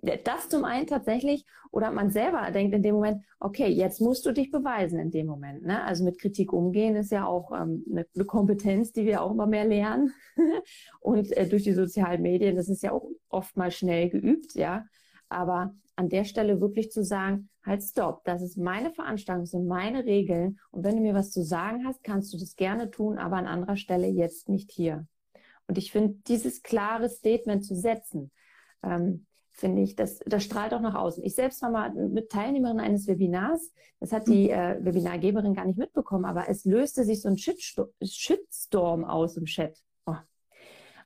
Das 0.00 0.48
zum 0.48 0.64
einen 0.64 0.86
tatsächlich, 0.86 1.44
oder 1.72 1.90
man 1.90 2.10
selber 2.10 2.50
denkt 2.52 2.74
in 2.74 2.82
dem 2.82 2.94
Moment, 2.94 3.24
okay, 3.40 3.66
jetzt 3.66 4.00
musst 4.00 4.24
du 4.24 4.32
dich 4.32 4.50
beweisen 4.50 4.98
in 4.98 5.10
dem 5.10 5.26
Moment. 5.26 5.64
Ne? 5.64 5.82
Also 5.82 6.04
mit 6.04 6.20
Kritik 6.20 6.52
umgehen 6.52 6.94
ist 6.94 7.10
ja 7.10 7.26
auch 7.26 7.50
ähm, 7.52 7.84
eine, 7.90 8.06
eine, 8.14 8.24
Kompetenz, 8.24 8.92
die 8.92 9.04
wir 9.04 9.22
auch 9.22 9.32
immer 9.32 9.46
mehr 9.46 9.64
lernen. 9.64 10.12
Und 11.00 11.32
äh, 11.36 11.48
durch 11.48 11.64
die 11.64 11.72
sozialen 11.72 12.22
Medien, 12.22 12.54
das 12.56 12.68
ist 12.68 12.82
ja 12.82 12.92
auch 12.92 13.08
oft 13.28 13.56
mal 13.56 13.70
schnell 13.70 14.08
geübt, 14.08 14.54
ja. 14.54 14.86
Aber 15.28 15.74
an 15.96 16.08
der 16.08 16.24
Stelle 16.24 16.60
wirklich 16.60 16.92
zu 16.92 17.02
sagen, 17.02 17.50
halt 17.64 17.82
stopp, 17.82 18.24
das 18.24 18.40
ist 18.40 18.56
meine 18.56 18.92
Veranstaltung, 18.92 19.42
das 19.42 19.50
sind 19.50 19.66
meine 19.66 20.04
Regeln. 20.04 20.58
Und 20.70 20.84
wenn 20.84 20.96
du 20.96 21.02
mir 21.02 21.14
was 21.14 21.32
zu 21.32 21.42
sagen 21.42 21.84
hast, 21.86 22.04
kannst 22.04 22.32
du 22.32 22.38
das 22.38 22.54
gerne 22.54 22.90
tun, 22.90 23.18
aber 23.18 23.36
an 23.36 23.46
anderer 23.46 23.76
Stelle 23.76 24.06
jetzt 24.06 24.48
nicht 24.48 24.70
hier. 24.70 25.06
Und 25.66 25.76
ich 25.76 25.92
finde, 25.92 26.14
dieses 26.26 26.62
klare 26.62 27.08
Statement 27.08 27.64
zu 27.64 27.74
setzen, 27.74 28.30
ähm, 28.82 29.26
finde 29.58 29.82
ich, 29.82 29.96
das, 29.96 30.20
das 30.24 30.44
strahlt 30.44 30.72
auch 30.72 30.80
nach 30.80 30.94
außen. 30.94 31.24
Ich 31.24 31.34
selbst 31.34 31.60
war 31.62 31.70
mal 31.70 31.92
mit 31.92 32.30
Teilnehmerin 32.30 32.78
eines 32.78 33.08
Webinars. 33.08 33.72
Das 33.98 34.12
hat 34.12 34.28
die 34.28 34.50
äh, 34.50 34.78
Webinargeberin 34.80 35.54
gar 35.54 35.64
nicht 35.64 35.78
mitbekommen, 35.78 36.24
aber 36.24 36.48
es 36.48 36.64
löste 36.64 37.04
sich 37.04 37.22
so 37.22 37.28
ein 37.28 37.36
Shitstorm 37.36 39.04
aus 39.04 39.36
im 39.36 39.46
Chat. 39.46 39.76
Oh. 40.06 40.14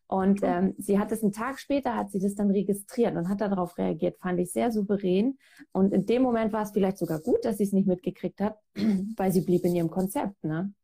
Und 0.06 0.40
ähm, 0.42 0.74
sie 0.76 0.98
hat 0.98 1.10
es 1.12 1.22
einen 1.22 1.32
Tag 1.32 1.58
später, 1.58 1.96
hat 1.96 2.10
sie 2.10 2.18
das 2.18 2.34
dann 2.34 2.50
registriert 2.50 3.16
und 3.16 3.30
hat 3.30 3.40
darauf 3.40 3.78
reagiert, 3.78 4.18
fand 4.18 4.38
ich 4.38 4.52
sehr 4.52 4.70
souverän. 4.70 5.38
Und 5.72 5.94
in 5.94 6.04
dem 6.04 6.20
Moment 6.22 6.52
war 6.52 6.62
es 6.62 6.72
vielleicht 6.72 6.98
sogar 6.98 7.20
gut, 7.20 7.44
dass 7.46 7.56
sie 7.56 7.64
es 7.64 7.72
nicht 7.72 7.88
mitgekriegt 7.88 8.40
hat, 8.40 8.58
weil 9.16 9.32
sie 9.32 9.40
blieb 9.40 9.64
in 9.64 9.74
ihrem 9.74 9.90
Konzept. 9.90 10.44
Ne? 10.44 10.74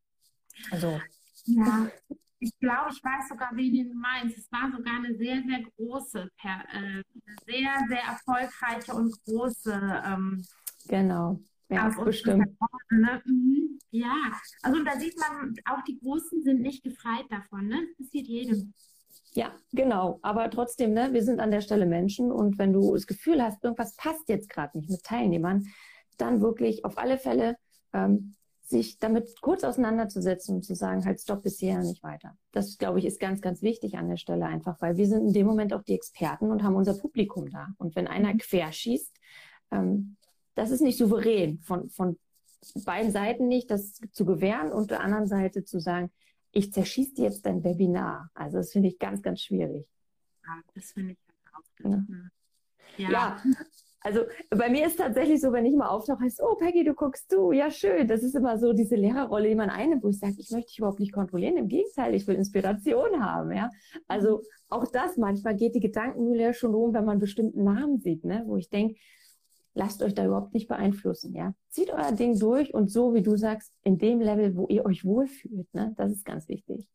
Also. 0.71 0.99
Ja, 1.45 1.87
ich 2.39 2.57
glaube, 2.59 2.89
ich 2.91 3.03
weiß 3.03 3.29
sogar, 3.29 3.51
wen 3.53 3.89
du 3.89 3.95
meinst. 3.95 4.37
Es 4.37 4.51
war 4.51 4.71
sogar 4.71 4.95
eine 4.95 5.15
sehr, 5.15 5.41
sehr 5.43 5.63
große, 5.75 6.29
äh, 6.43 7.03
sehr, 7.45 7.71
sehr 7.87 8.03
erfolgreiche 8.03 8.93
und 8.93 9.13
große. 9.25 10.03
Ähm, 10.05 10.45
genau. 10.87 11.39
Ja, 11.69 11.89
bestimmt. 12.03 12.47
Ne? 12.89 13.21
Mhm. 13.25 13.79
Ja, 13.91 14.15
also 14.63 14.83
da 14.83 14.99
sieht 14.99 15.15
man, 15.19 15.55
auch 15.65 15.83
die 15.83 15.99
Großen 15.99 16.43
sind 16.43 16.61
nicht 16.61 16.83
gefreit 16.83 17.25
davon, 17.29 17.67
ne? 17.67 17.79
Das 17.97 18.07
passiert 18.07 18.27
jedem. 18.27 18.73
Ja, 19.33 19.53
genau. 19.71 20.19
Aber 20.21 20.49
trotzdem, 20.49 20.93
ne, 20.93 21.13
wir 21.13 21.23
sind 21.23 21.39
an 21.39 21.51
der 21.51 21.61
Stelle 21.61 21.85
Menschen 21.85 22.31
und 22.31 22.57
wenn 22.57 22.73
du 22.73 22.93
das 22.93 23.05
Gefühl 23.05 23.41
hast, 23.41 23.63
irgendwas 23.63 23.95
passt 23.95 24.27
jetzt 24.29 24.49
gerade 24.49 24.77
nicht 24.77 24.89
mit 24.89 25.03
Teilnehmern, 25.03 25.67
dann 26.17 26.41
wirklich 26.41 26.85
auf 26.85 26.97
alle 26.97 27.17
Fälle 27.17 27.55
ähm, 27.93 28.35
sich 28.69 28.99
damit 28.99 29.41
kurz 29.41 29.63
auseinanderzusetzen 29.63 30.57
und 30.57 30.61
zu 30.63 30.75
sagen, 30.75 31.03
halt 31.03 31.19
stopp 31.19 31.41
bisher 31.41 31.79
nicht 31.79 32.03
weiter. 32.03 32.37
Das, 32.51 32.77
glaube 32.77 32.99
ich, 32.99 33.05
ist 33.05 33.19
ganz, 33.19 33.41
ganz 33.41 33.63
wichtig 33.63 33.97
an 33.97 34.09
der 34.09 34.17
Stelle 34.17 34.45
einfach, 34.45 34.79
weil 34.79 34.95
wir 34.95 35.07
sind 35.07 35.25
in 35.25 35.33
dem 35.33 35.47
Moment 35.47 35.73
auch 35.73 35.81
die 35.81 35.95
Experten 35.95 36.51
und 36.51 36.61
haben 36.61 36.75
unser 36.75 36.93
Publikum 36.93 37.49
da. 37.49 37.69
Und 37.77 37.95
wenn 37.95 38.07
einer 38.07 38.31
mhm. 38.31 38.37
querschießt, 38.37 39.17
ähm, 39.71 40.17
das 40.53 40.69
ist 40.69 40.81
nicht 40.81 40.99
souverän 40.99 41.59
von, 41.61 41.89
von 41.89 42.19
beiden 42.85 43.11
Seiten 43.11 43.47
nicht, 43.47 43.71
das 43.71 43.99
zu 44.11 44.23
gewähren 44.23 44.71
und 44.71 44.91
der 44.91 45.01
anderen 45.01 45.25
Seite 45.25 45.63
zu 45.63 45.79
sagen, 45.79 46.11
ich 46.51 46.71
zerschieße 46.71 47.23
jetzt 47.23 47.47
dein 47.47 47.63
Webinar. 47.63 48.29
Also 48.35 48.57
das 48.57 48.71
finde 48.71 48.89
ich 48.89 48.99
ganz, 48.99 49.23
ganz 49.23 49.41
schwierig. 49.41 49.87
Ja, 50.45 50.61
das 50.75 50.91
finde 50.91 51.13
ich 51.13 51.17
auch. 51.53 51.89
Ja. 51.89 52.03
ja. 52.97 53.09
ja. 53.09 53.41
Also 54.01 54.21
bei 54.49 54.69
mir 54.69 54.85
ist 54.87 54.97
tatsächlich 54.97 55.41
so, 55.41 55.51
wenn 55.51 55.65
ich 55.65 55.75
mal 55.75 55.89
auftauche, 55.89 56.23
heißt 56.23 56.41
oh 56.41 56.55
Peggy, 56.55 56.83
du 56.85 56.93
guckst 56.93 57.31
du, 57.31 57.51
ja 57.51 57.69
schön. 57.69 58.07
Das 58.07 58.23
ist 58.23 58.35
immer 58.35 58.57
so 58.57 58.71
diese 58.71 58.95
Lehrerrolle, 58.95 59.49
die 59.49 59.55
man 59.55 59.69
einnimmt, 59.69 60.03
wo 60.03 60.09
ich 60.09 60.19
sage, 60.19 60.35
ich 60.37 60.51
möchte 60.51 60.69
dich 60.69 60.77
überhaupt 60.79 60.99
nicht 60.99 61.11
kontrollieren. 61.11 61.57
Im 61.57 61.67
Gegenteil, 61.67 62.15
ich 62.15 62.25
will 62.25 62.35
Inspiration 62.35 63.21
haben, 63.21 63.51
ja. 63.51 63.69
Also 64.07 64.41
auch 64.69 64.85
das, 64.87 65.17
manchmal 65.17 65.55
geht 65.55 65.75
die 65.75 65.81
Gedankenmühle 65.81 66.53
schon 66.53 66.75
um, 66.75 66.93
wenn 66.93 67.05
man 67.05 67.19
bestimmten 67.19 67.63
Namen 67.63 67.99
sieht, 67.99 68.23
ne? 68.23 68.43
wo 68.45 68.55
ich 68.55 68.69
denke, 68.69 68.99
lasst 69.73 70.01
euch 70.01 70.13
da 70.13 70.25
überhaupt 70.25 70.53
nicht 70.53 70.67
beeinflussen, 70.67 71.33
ja. 71.35 71.53
Zieht 71.69 71.91
euer 71.91 72.11
Ding 72.13 72.39
durch 72.39 72.73
und 72.73 72.89
so, 72.89 73.13
wie 73.13 73.21
du 73.21 73.35
sagst, 73.35 73.73
in 73.83 73.97
dem 73.97 74.21
Level, 74.21 74.55
wo 74.55 74.67
ihr 74.67 74.85
euch 74.85 75.03
wohlfühlt, 75.03 75.73
ne? 75.73 75.93
Das 75.97 76.11
ist 76.11 76.23
ganz 76.23 76.47
wichtig. 76.47 76.87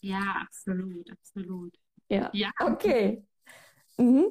Ja, 0.00 0.42
absolut, 0.42 1.10
absolut. 1.10 1.74
Ja, 2.08 2.30
ja. 2.32 2.50
okay. 2.60 3.24
Mhm. 3.98 4.26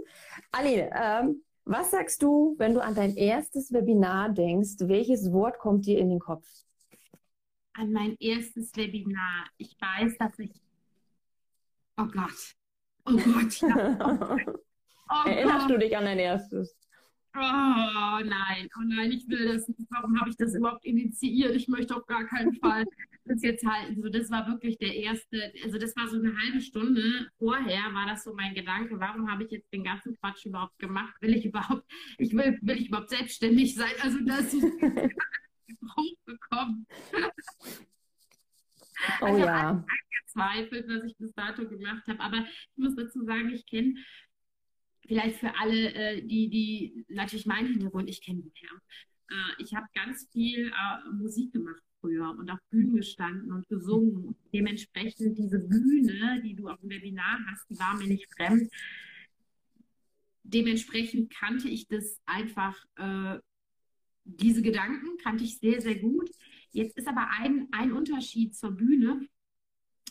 Aline, 0.52 0.90
ähm, 0.96 1.44
was 1.68 1.92
sagst 1.92 2.22
du, 2.24 2.56
wenn 2.58 2.74
du 2.74 2.82
an 2.82 2.96
dein 2.96 3.16
erstes 3.16 3.72
Webinar 3.74 4.30
denkst? 4.30 4.76
Welches 4.80 5.32
Wort 5.32 5.60
kommt 5.60 5.86
dir 5.86 6.00
in 6.00 6.10
den 6.10 6.20
Kopf? 6.20 6.48
An 7.74 7.92
mein 7.92 8.16
erstes 8.20 8.76
Webinar. 8.76 9.46
Ich 9.58 9.78
weiß, 9.80 10.18
dass 10.18 10.38
ich. 10.40 10.52
Oh 11.98 12.06
Gott. 12.06 12.56
Oh 13.06 13.14
Gott. 13.18 13.62
Ja. 13.62 14.38
Oh 15.10 15.26
Erinnerst 15.26 15.68
Gott. 15.68 15.70
du 15.70 15.80
dich 15.80 15.96
an 15.96 16.04
dein 16.04 16.20
erstes? 16.20 16.77
Oh 17.40 18.20
nein, 18.24 18.68
oh 18.80 18.84
nein, 18.84 19.12
ich 19.12 19.28
will 19.28 19.46
das 19.54 19.68
nicht. 19.68 19.88
Warum 19.92 20.20
habe 20.20 20.30
ich 20.32 20.38
das 20.38 20.56
überhaupt 20.56 20.84
initiiert? 20.86 21.56
Ich 21.56 21.68
möchte 21.68 21.96
auf 21.96 22.06
gar 22.08 22.26
keinen 22.26 22.56
Fall 22.56 22.84
das 23.26 23.44
jetzt 23.44 23.64
halten. 23.64 24.02
So, 24.02 24.10
das 24.10 24.32
war 24.32 24.48
wirklich 24.48 24.80
der 24.80 24.96
erste, 24.96 25.54
also 25.64 25.78
das 25.78 25.96
war 25.96 26.08
so 26.08 26.18
eine 26.18 26.36
halbe 26.36 26.62
Stunde 26.62 27.30
vorher, 27.38 27.94
war 27.94 28.08
das 28.08 28.24
so 28.24 28.34
mein 28.34 28.56
Gedanke, 28.56 29.00
warum 29.00 29.30
habe 29.30 29.44
ich 29.44 29.52
jetzt 29.52 29.72
den 29.72 29.84
ganzen 29.84 30.16
Quatsch 30.18 30.46
überhaupt 30.48 30.80
gemacht? 30.80 31.14
Will 31.22 31.36
ich 31.36 31.46
überhaupt, 31.46 31.84
ich 32.18 32.34
will, 32.34 32.58
will 32.62 32.78
ich 32.78 32.88
überhaupt 32.88 33.10
selbstständig 33.10 33.76
sein? 33.76 33.92
Also 34.02 34.18
das 34.26 34.54
ist 34.54 34.64
hochgekommen. 35.96 36.88
Oh 39.22 39.26
also 39.26 39.46
ja. 39.46 39.86
angezweifelt, 40.38 40.88
was 40.88 41.04
ich 41.04 41.18
bis 41.18 41.34
dato 41.34 41.68
gemacht 41.68 42.08
habe. 42.08 42.20
Aber 42.20 42.38
ich 42.38 42.78
muss 42.78 42.96
dazu 42.96 43.24
sagen, 43.26 43.50
ich 43.50 43.68
kenne 43.68 43.94
vielleicht 45.08 45.40
für 45.40 45.56
alle, 45.58 45.94
äh, 45.94 46.22
die, 46.22 46.50
die 46.50 47.06
natürlich 47.10 47.46
meinen 47.46 47.68
Hintergrund, 47.68 48.10
ich 48.10 48.22
kenne 48.22 48.42
den 48.42 48.52
Herrn. 48.54 48.82
Äh, 49.30 49.64
ich 49.64 49.74
habe 49.74 49.88
ganz 49.94 50.28
viel 50.32 50.68
äh, 50.68 51.10
Musik 51.14 51.54
gemacht 51.54 51.82
früher 52.00 52.30
und 52.38 52.50
auf 52.50 52.60
Bühnen 52.70 52.96
gestanden 52.96 53.52
und 53.52 53.68
gesungen. 53.68 54.36
Dementsprechend 54.54 55.38
diese 55.38 55.60
Bühne, 55.60 56.42
die 56.44 56.56
du 56.56 56.70
auf 56.70 56.80
dem 56.80 56.90
Webinar 56.90 57.40
hast, 57.50 57.70
die 57.70 57.80
war 57.80 57.96
mir 57.98 58.08
nicht 58.08 58.32
fremd. 58.34 58.72
Dementsprechend 60.44 61.34
kannte 61.34 61.68
ich 61.68 61.88
das 61.88 62.20
einfach, 62.26 62.78
äh, 62.96 63.40
diese 64.24 64.62
Gedanken 64.62 65.18
kannte 65.24 65.44
ich 65.44 65.60
sehr, 65.60 65.82
sehr 65.82 66.00
gut. 66.00 66.30
Jetzt 66.72 66.98
ist 66.98 67.08
aber 67.08 67.30
ein, 67.40 67.68
ein 67.72 67.92
Unterschied 67.92 68.56
zur 68.56 68.72
Bühne, 68.72 69.28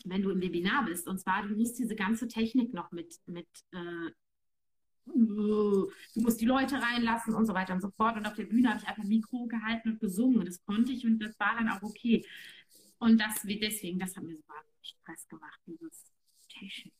wenn 0.05 0.21
du 0.21 0.29
im 0.29 0.41
Webinar 0.41 0.85
bist. 0.85 1.07
Und 1.07 1.19
zwar, 1.19 1.47
du 1.47 1.55
musst 1.55 1.79
diese 1.79 1.95
ganze 1.95 2.27
Technik 2.27 2.73
noch 2.73 2.91
mit, 2.91 3.15
mit 3.25 3.47
äh, 3.71 4.11
du 5.15 5.89
musst 6.15 6.41
die 6.41 6.45
Leute 6.45 6.75
reinlassen 6.75 7.33
und 7.33 7.45
so 7.45 7.53
weiter 7.53 7.73
und 7.73 7.81
so 7.81 7.89
fort. 7.89 8.17
Und 8.17 8.25
auf 8.25 8.35
der 8.35 8.45
Bühne 8.45 8.69
habe 8.69 8.79
ich 8.81 8.87
einfach 8.87 9.03
ein 9.03 9.09
Mikro 9.09 9.45
gehalten 9.47 9.91
und 9.91 9.99
gesungen. 9.99 10.45
Das 10.45 10.63
konnte 10.63 10.91
ich 10.91 11.05
und 11.05 11.19
das 11.19 11.39
war 11.39 11.55
dann 11.57 11.69
auch 11.69 11.81
okay. 11.81 12.25
Und 12.99 13.19
das 13.19 13.41
deswegen, 13.43 13.99
das 13.99 14.15
hat 14.15 14.23
mir 14.23 14.35
so 14.35 14.43
Stress 14.81 15.27
gemacht, 15.27 15.59
dieses 15.65 16.11
Technik. 16.49 16.93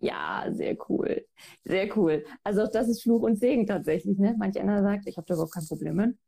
Ja, 0.00 0.46
sehr 0.50 0.76
cool. 0.88 1.26
Sehr 1.64 1.96
cool. 1.96 2.24
Also 2.42 2.62
auch 2.62 2.70
das 2.70 2.88
ist 2.88 3.02
Fluch 3.02 3.22
und 3.22 3.38
Segen 3.38 3.66
tatsächlich. 3.66 4.18
Ne? 4.18 4.34
Manch 4.38 4.58
einer 4.58 4.82
sagt, 4.82 5.06
ich 5.06 5.16
habe 5.18 5.26
da 5.26 5.34
überhaupt 5.34 5.52
kein 5.52 5.66
Problem 5.66 5.96
mit. 5.96 6.18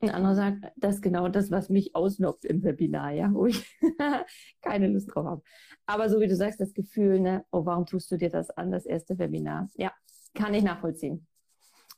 Ein 0.00 0.10
anderer 0.10 0.34
sagt, 0.34 0.64
das 0.76 0.96
ist 0.96 1.02
genau 1.02 1.28
das, 1.28 1.50
was 1.50 1.70
mich 1.70 1.96
ausnockt 1.96 2.44
im 2.44 2.62
Webinar, 2.62 3.12
ja, 3.12 3.32
wo 3.32 3.46
ich 3.46 3.64
keine 4.60 4.88
Lust 4.88 5.14
drauf 5.14 5.24
habe. 5.24 5.42
Aber 5.86 6.10
so 6.10 6.20
wie 6.20 6.26
du 6.26 6.36
sagst, 6.36 6.60
das 6.60 6.74
Gefühl, 6.74 7.20
ne, 7.20 7.46
oh, 7.50 7.64
warum 7.64 7.86
tust 7.86 8.10
du 8.10 8.18
dir 8.18 8.28
das 8.28 8.50
an, 8.50 8.70
das 8.70 8.84
erste 8.84 9.18
Webinar? 9.18 9.70
Ja, 9.76 9.92
kann 10.34 10.54
ich 10.54 10.62
nachvollziehen. 10.62 11.26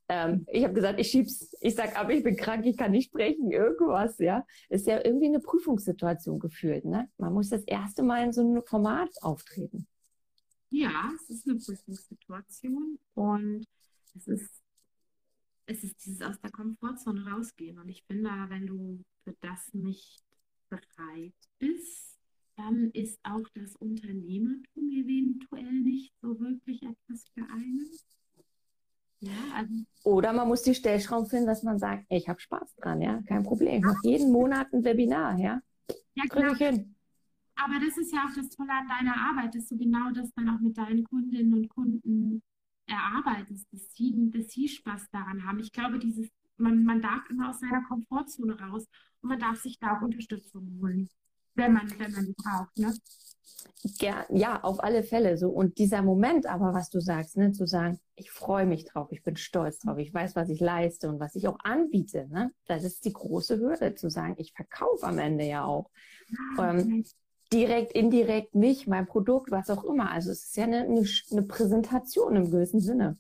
Ähm, 0.09 0.47
ich 0.53 0.63
habe 0.63 0.75
gesagt, 0.75 1.01
ich 1.01 1.09
schieb's, 1.09 1.53
ich 1.61 1.75
sag 1.75 1.99
ab, 1.99 2.09
ich 2.11 2.23
bin 2.23 2.37
krank, 2.37 2.65
ich 2.65 2.77
kann 2.77 2.93
nicht 2.93 3.09
sprechen, 3.09 3.51
irgendwas, 3.51 4.19
ja. 4.19 4.47
Ist 4.69 4.87
ja 4.87 5.05
irgendwie 5.05 5.27
eine 5.27 5.41
Prüfungssituation 5.41 6.39
gefühlt, 6.39 6.85
ne? 6.85 7.11
Man 7.19 7.33
muss 7.33 7.49
das 7.49 7.65
erste 7.65 8.03
Mal 8.03 8.25
in 8.25 8.33
so 8.33 8.43
einem 8.43 8.63
Format 8.65 9.11
auftreten. 9.23 9.89
Ja, 10.71 11.11
es 11.17 11.31
ist 11.31 11.49
eine 11.49 11.59
Prüfungssituation 11.59 12.99
und 13.15 13.65
es 14.15 14.29
ist, 14.29 14.63
es 15.67 15.83
ist 15.83 16.05
dieses 16.05 16.23
aus 16.23 16.41
der 16.41 16.51
Komfortzone 16.51 17.29
rausgehen. 17.29 17.79
Und 17.79 17.89
ich 17.89 18.05
finde, 18.05 18.31
wenn 18.49 18.67
du 18.67 19.03
für 19.25 19.35
das 19.41 19.75
nicht 19.75 20.23
bereit 20.69 21.35
bist, 21.59 22.19
dann 22.57 22.91
ist 22.93 23.19
auch 23.23 23.47
das 23.55 23.77
Unternehmertum 23.77 24.91
eventuell 24.91 25.73
nicht 25.73 26.15
so 26.21 26.39
wirklich 26.41 26.83
etwas 26.83 27.25
für 27.35 27.43
einen. 27.43 27.91
Ja, 29.21 29.33
also 29.57 29.73
Oder 30.05 30.33
man 30.33 30.49
muss 30.49 30.63
die 30.63 30.75
Stellschrauben 30.75 31.27
finden, 31.29 31.47
dass 31.47 31.63
man 31.63 31.79
sagt, 31.79 32.05
ich 32.11 32.29
habe 32.29 32.41
Spaß 32.41 32.77
dran, 32.77 33.01
ja, 33.01 33.23
kein 33.23 33.43
Problem. 33.43 33.79
Ich 33.79 33.85
mache 33.85 34.01
jeden 34.03 34.31
Monat 34.31 34.73
ein 34.73 34.85
Webinar, 34.85 35.39
ja. 35.39 35.61
Ja, 36.15 36.25
Drücke 36.29 36.53
ich 36.53 36.57
klar. 36.59 36.73
hin. 36.73 36.95
Aber 37.57 37.75
das 37.85 37.97
ist 37.97 38.13
ja 38.13 38.27
auch 38.27 38.35
das 38.35 38.51
Tolle 38.51 38.73
an 38.73 38.87
deiner 38.87 39.17
Arbeit, 39.17 39.55
dass 39.55 39.67
du 39.69 39.79
genau 39.79 40.11
das 40.11 40.31
dann 40.35 40.51
auch 40.51 40.61
mit 40.61 40.77
deinen 40.77 41.05
Kundinnen 41.05 41.55
und 41.55 41.69
Kunden 41.71 42.43
erarbeitest, 42.87 43.67
dass 43.73 43.95
sie, 43.95 44.13
dass 44.31 44.49
sie 44.49 44.69
Spaß 44.69 45.09
daran 45.11 45.47
haben. 45.47 45.59
Ich 45.61 45.73
glaube, 45.73 45.99
dieses, 45.99 46.29
man, 46.59 46.85
man 46.85 47.01
darf 47.01 47.29
immer 47.31 47.49
aus 47.49 47.61
seiner 47.61 47.83
Komfortzone 47.85 48.61
raus 48.61 48.87
und 49.23 49.31
man 49.31 49.39
darf 49.39 49.61
sich 49.61 49.79
da 49.79 49.97
auch 49.97 50.03
Unterstützung 50.03 50.79
holen, 50.81 51.09
wenn 51.55 51.73
man, 51.73 51.91
wenn 51.99 52.13
man 52.13 52.27
die 52.27 52.35
braucht, 52.37 52.77
ne? 52.79 52.95
Ja, 54.01 54.27
ja, 54.31 54.63
auf 54.63 54.83
alle 54.83 55.03
Fälle 55.03 55.37
so. 55.37 55.49
Und 55.51 55.79
dieser 55.79 56.03
Moment 56.03 56.47
aber, 56.47 56.75
was 56.75 56.91
du 56.91 57.01
sagst, 57.01 57.37
ne, 57.37 57.53
zu 57.53 57.67
sagen, 57.67 58.01
ich 58.17 58.31
freue 58.31 58.67
mich 58.67 58.85
drauf, 58.85 59.13
ich 59.13 59.23
bin 59.23 59.37
stolz 59.37 59.79
drauf, 59.79 59.99
ich 59.99 60.13
weiß, 60.13 60.35
was 60.35 60.49
ich 60.49 60.61
leiste 60.61 61.09
und 61.09 61.21
was 61.21 61.35
ich 61.37 61.47
auch 61.47 61.59
anbiete, 61.63 62.27
ne? 62.29 62.51
Das 62.67 62.85
ist 62.85 63.05
die 63.05 63.13
große 63.13 63.59
Hürde, 63.59 63.95
zu 63.95 64.11
sagen, 64.11 64.35
ich 64.39 64.53
verkaufe 64.53 65.07
am 65.07 65.19
Ende 65.19 65.45
ja 65.45 65.65
auch. 65.65 65.91
Ähm, 66.59 67.05
direkt, 67.53 67.93
indirekt 67.93 68.55
mich, 68.55 68.87
mein 68.87 69.07
Produkt, 69.07 69.51
was 69.51 69.71
auch 69.71 69.85
immer. 69.85 70.11
Also 70.11 70.31
es 70.31 70.45
ist 70.45 70.57
ja 70.57 70.65
eine, 70.65 70.81
eine, 70.81 71.07
eine 71.31 71.43
Präsentation 71.43 72.35
im 72.35 72.51
gewissen 72.51 72.81
Sinne. 72.81 73.19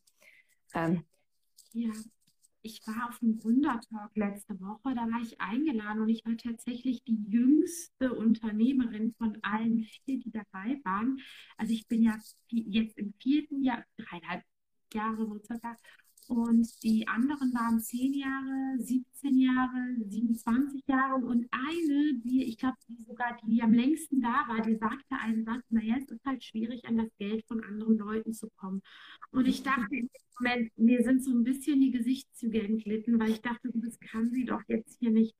Ähm, 0.74 1.04
ja, 1.72 1.90
ich 2.66 2.80
war 2.86 3.08
auf 3.08 3.22
einem 3.22 3.38
Gründertalk 3.38 4.10
letzte 4.16 4.60
Woche, 4.60 4.94
da 4.94 5.02
war 5.02 5.22
ich 5.22 5.40
eingeladen 5.40 6.02
und 6.02 6.08
ich 6.08 6.24
war 6.26 6.36
tatsächlich 6.36 7.02
die 7.04 7.18
jüngste 7.28 8.12
Unternehmerin 8.12 9.14
von 9.18 9.38
allen 9.42 9.84
vier, 9.84 10.18
die 10.18 10.32
dabei 10.32 10.80
waren. 10.84 11.18
Also 11.56 11.72
ich 11.72 11.86
bin 11.86 12.02
ja 12.02 12.18
jetzt 12.50 12.98
im 12.98 13.14
vierten 13.20 13.62
Jahr, 13.62 13.84
dreieinhalb 13.96 14.42
Jahre 14.92 15.26
so 15.26 15.38
circa. 15.44 15.76
Und 16.28 16.82
die 16.82 17.06
anderen 17.06 17.54
waren 17.54 17.78
zehn 17.78 18.12
Jahre, 18.12 18.78
17 18.78 19.38
Jahre, 19.38 19.94
27 20.08 20.82
Jahre. 20.88 21.24
Und 21.24 21.46
eine, 21.52 22.14
die, 22.24 22.42
ich 22.42 22.58
glaube, 22.58 22.76
die 22.88 23.00
sogar, 23.04 23.36
die, 23.36 23.50
die 23.54 23.62
am 23.62 23.72
längsten 23.72 24.20
da 24.20 24.44
war, 24.48 24.60
die 24.60 24.74
sagte 24.74 25.14
einen 25.20 25.44
Satz, 25.44 25.62
naja, 25.70 25.94
es 25.98 26.10
ist 26.10 26.24
halt 26.24 26.42
schwierig, 26.42 26.84
an 26.84 26.96
das 26.96 27.16
Geld 27.18 27.46
von 27.46 27.62
anderen 27.62 27.96
Leuten 27.96 28.32
zu 28.32 28.50
kommen. 28.56 28.82
Und 29.30 29.46
ich 29.46 29.62
dachte 29.62 30.08
Moment, 30.38 30.70
mir 30.76 31.02
sind 31.02 31.24
so 31.24 31.30
ein 31.30 31.44
bisschen 31.44 31.80
die 31.80 31.90
Gesichtszüge 31.90 32.62
entglitten, 32.62 33.18
weil 33.18 33.30
ich 33.30 33.40
dachte, 33.40 33.70
das 33.74 33.98
kann 34.00 34.30
sie 34.30 34.44
doch 34.44 34.62
jetzt 34.68 34.98
hier 34.98 35.10
nicht 35.10 35.34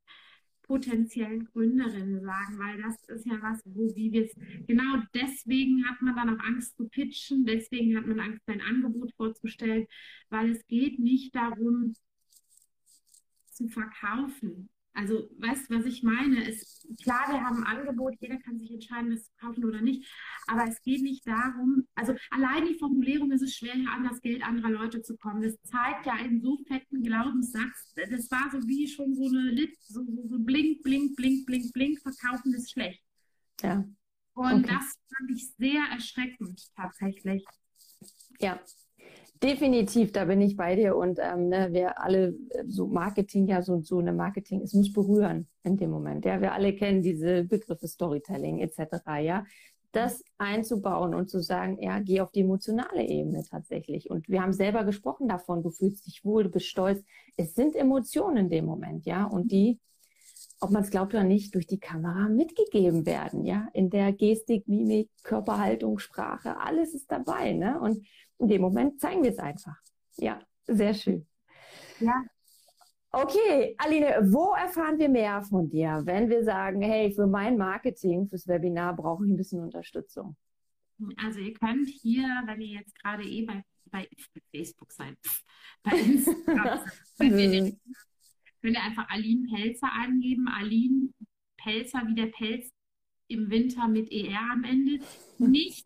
potenziellen 0.63 1.45
Gründerinnen 1.45 2.21
sagen, 2.21 2.59
weil 2.59 2.81
das 2.81 2.95
ist 3.07 3.25
ja 3.25 3.41
was, 3.41 3.61
wo 3.65 3.95
wie 3.95 4.11
wir 4.11 4.25
es, 4.25 4.35
genau 4.67 5.01
deswegen 5.13 5.85
hat 5.85 6.01
man 6.01 6.15
dann 6.15 6.37
auch 6.37 6.43
Angst 6.43 6.75
zu 6.75 6.89
pitchen, 6.89 7.45
deswegen 7.45 7.95
hat 7.97 8.05
man 8.05 8.19
Angst, 8.19 8.45
sein 8.45 8.61
Angebot 8.61 9.13
vorzustellen, 9.13 9.87
weil 10.29 10.51
es 10.51 10.67
geht 10.67 10.99
nicht 10.99 11.33
darum 11.35 11.93
zu 13.49 13.67
verkaufen. 13.69 14.69
Also, 14.97 15.29
weißt 15.37 15.69
du, 15.69 15.77
was 15.77 15.85
ich 15.85 16.01
meine? 16.01 16.43
Ist 16.49 16.87
klar, 17.03 17.27
wir 17.29 17.39
haben 17.39 17.63
ein 17.63 17.77
Angebot, 17.77 18.15
jeder 18.19 18.37
kann 18.39 18.57
sich 18.57 18.71
entscheiden, 18.71 19.11
das 19.11 19.25
zu 19.25 19.31
kaufen 19.39 19.63
oder 19.63 19.79
nicht. 19.79 20.11
Aber 20.47 20.67
es 20.67 20.81
geht 20.81 21.03
nicht 21.03 21.27
darum, 21.27 21.87
also 21.93 22.15
allein 22.31 22.65
die 22.65 22.79
Formulierung 22.79 23.31
ist 23.31 23.43
es 23.43 23.55
schwer, 23.55 23.75
hier 23.75 23.91
an 23.91 24.05
das 24.05 24.19
Geld 24.21 24.43
anderer 24.43 24.71
Leute 24.71 25.03
zu 25.03 25.15
kommen. 25.15 25.43
Das 25.43 25.55
zeigt 25.61 26.07
ja 26.07 26.13
einen 26.13 26.41
so 26.41 26.57
fetten 26.67 27.03
Glaubenssatz. 27.03 27.93
Das 27.95 28.31
war 28.31 28.49
so 28.51 28.67
wie 28.67 28.87
schon 28.87 29.13
so 29.13 29.27
eine 29.27 29.51
Lit, 29.51 29.77
so, 29.83 30.03
so, 30.03 30.27
so 30.29 30.39
blink, 30.39 30.81
blink, 30.81 31.15
blink, 31.15 31.45
blink, 31.45 31.71
blink, 31.73 31.99
verkaufen 32.01 32.55
ist 32.55 32.71
schlecht. 32.71 33.03
Ja. 33.61 33.85
Und 34.33 34.65
okay. 34.65 34.73
das 34.73 34.99
fand 35.15 35.31
ich 35.31 35.47
sehr 35.59 35.83
erschreckend 35.91 36.59
tatsächlich. 36.75 37.45
Ja, 38.39 38.59
Definitiv, 39.43 40.11
da 40.11 40.25
bin 40.25 40.41
ich 40.41 40.55
bei 40.57 40.75
dir 40.75 40.95
und 40.95 41.19
ähm, 41.21 41.49
ne, 41.49 41.69
wir 41.71 42.01
alle 42.01 42.29
äh, 42.49 42.63
so 42.67 42.87
Marketing 42.87 43.47
ja 43.47 43.61
so 43.61 43.79
so 43.81 43.99
eine 43.99 44.11
Marketing, 44.11 44.61
es 44.61 44.73
muss 44.73 44.91
berühren 44.91 45.47
in 45.63 45.77
dem 45.77 45.91
Moment. 45.91 46.25
Ja, 46.25 46.41
wir 46.41 46.53
alle 46.53 46.73
kennen 46.75 47.03
diese 47.03 47.43
Begriffe 47.43 47.87
Storytelling 47.87 48.59
etc. 48.59 49.19
Ja, 49.21 49.45
das 49.91 50.23
einzubauen 50.37 51.13
und 51.13 51.29
zu 51.29 51.39
sagen, 51.41 51.81
ja, 51.81 51.99
geh 51.99 52.21
auf 52.21 52.31
die 52.31 52.41
emotionale 52.41 53.03
Ebene 53.03 53.43
tatsächlich. 53.49 54.09
Und 54.09 54.27
wir 54.27 54.41
haben 54.41 54.53
selber 54.53 54.83
gesprochen 54.83 55.27
davon, 55.27 55.63
du 55.63 55.69
fühlst 55.69 56.07
dich 56.07 56.25
wohl, 56.25 56.43
du 56.43 56.49
bist 56.49 56.67
stolz. 56.67 57.03
Es 57.35 57.53
sind 57.55 57.75
Emotionen 57.75 58.37
in 58.37 58.49
dem 58.49 58.65
Moment, 58.65 59.05
ja, 59.05 59.25
und 59.25 59.51
die, 59.51 59.79
ob 60.59 60.71
man 60.71 60.83
es 60.83 60.89
glaubt 60.89 61.13
oder 61.13 61.23
nicht, 61.23 61.53
durch 61.53 61.67
die 61.67 61.79
Kamera 61.79 62.27
mitgegeben 62.29 63.05
werden, 63.05 63.45
ja, 63.45 63.67
in 63.73 63.89
der 63.89 64.11
Gestik, 64.11 64.67
Mimik, 64.67 65.09
Körperhaltung, 65.23 65.99
Sprache, 65.99 66.59
alles 66.59 66.93
ist 66.93 67.11
dabei, 67.11 67.53
ne? 67.53 67.79
Und 67.79 68.05
in 68.39 68.47
dem 68.47 68.61
Moment 68.61 68.99
zeigen 68.99 69.23
wir 69.23 69.31
es 69.31 69.39
einfach. 69.39 69.77
Ja, 70.17 70.39
sehr 70.65 70.93
schön. 70.93 71.27
Ja. 71.99 72.23
Okay, 73.11 73.75
Aline, 73.77 74.31
wo 74.31 74.53
erfahren 74.53 74.99
wir 74.99 75.09
mehr 75.09 75.41
von 75.41 75.69
dir, 75.69 76.01
wenn 76.05 76.29
wir 76.29 76.43
sagen, 76.43 76.81
hey, 76.81 77.11
für 77.11 77.25
mein 77.25 77.57
Marketing, 77.57 78.27
fürs 78.27 78.47
Webinar 78.47 78.95
brauche 78.95 79.25
ich 79.25 79.31
ein 79.31 79.37
bisschen 79.37 79.61
Unterstützung? 79.61 80.35
Also 81.17 81.39
ihr 81.39 81.53
könnt 81.53 81.87
hier, 81.87 82.25
wenn 82.45 82.61
ihr 82.61 82.79
jetzt 82.79 82.93
gerade 82.95 83.23
eh 83.23 83.45
bei, 83.45 83.63
bei 83.85 84.07
Facebook 84.53 84.91
seid, 84.91 85.15
bei 85.83 85.91
Instagram, 85.97 86.79
könnt, 87.17 87.39
ihr, 87.39 87.77
könnt 88.61 88.75
ihr 88.75 88.83
einfach 88.83 89.09
Aline 89.09 89.47
Pelzer 89.47 89.91
angeben. 89.91 90.47
Aline 90.47 91.09
Pelzer 91.57 92.03
wie 92.07 92.15
der 92.15 92.27
Pelz 92.27 92.71
im 93.27 93.49
Winter 93.49 93.87
mit 93.87 94.11
ER 94.11 94.51
am 94.51 94.63
Ende. 94.63 94.99
Nicht 95.37 95.85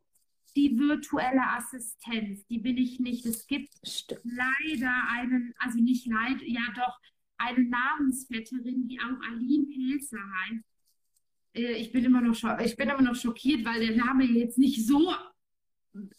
die 0.56 0.78
virtuelle 0.78 1.48
Assistenz, 1.48 2.46
die 2.48 2.60
bin 2.60 2.78
ich 2.78 3.00
nicht. 3.00 3.26
Es 3.26 3.48
gibt 3.48 3.74
Stimmt. 3.84 4.22
leider 4.24 4.94
einen, 5.10 5.54
also 5.58 5.80
nicht 5.80 6.06
leider, 6.08 6.44
ja 6.46 6.62
doch, 6.76 7.00
eine 7.38 7.64
Namensvetterin, 7.64 8.88
die 8.88 9.00
auch 9.00 9.30
Aline 9.30 9.66
Pelzer 9.66 10.20
heißt. 10.20 10.64
Äh, 11.54 11.74
ich 11.78 11.92
bin 11.92 12.06
immer 12.06 12.22
noch 12.22 12.38
ich 12.60 12.76
bin 12.76 12.90
immer 12.90 13.02
noch 13.02 13.16
schockiert, 13.16 13.66
weil 13.66 13.86
der 13.86 13.96
Name 13.96 14.26
jetzt 14.26 14.58
nicht 14.58 14.86
so 14.86 15.14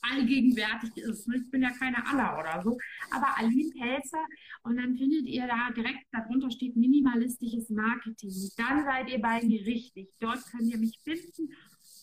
allgegenwärtig 0.02 0.96
ist. 0.96 1.28
Ich 1.28 1.50
bin 1.50 1.62
ja 1.62 1.70
keine 1.70 2.06
Alla 2.06 2.38
oder 2.38 2.62
so. 2.62 2.76
Aber 3.10 3.38
Aline 3.38 3.70
Pelzer 3.70 4.24
und 4.62 4.76
dann 4.76 4.96
findet 4.96 5.26
ihr 5.26 5.46
da 5.46 5.70
direkt 5.74 6.06
darunter 6.12 6.50
steht 6.50 6.76
minimalistisches 6.76 7.70
Marketing. 7.70 8.32
Dann 8.56 8.84
seid 8.84 9.10
ihr 9.10 9.20
bei 9.20 9.42
mir 9.42 9.60
richtig. 9.66 10.10
Dort 10.20 10.44
könnt 10.50 10.70
ihr 10.70 10.78
mich 10.78 10.98
finden 11.02 11.54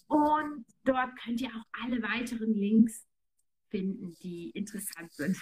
und 0.07 0.65
dort 0.83 1.15
könnt 1.23 1.41
ihr 1.41 1.49
auch 1.49 1.83
alle 1.83 2.01
weiteren 2.01 2.53
Links 2.53 3.05
finden, 3.69 4.15
die 4.23 4.49
interessant 4.51 5.13
sind. 5.13 5.37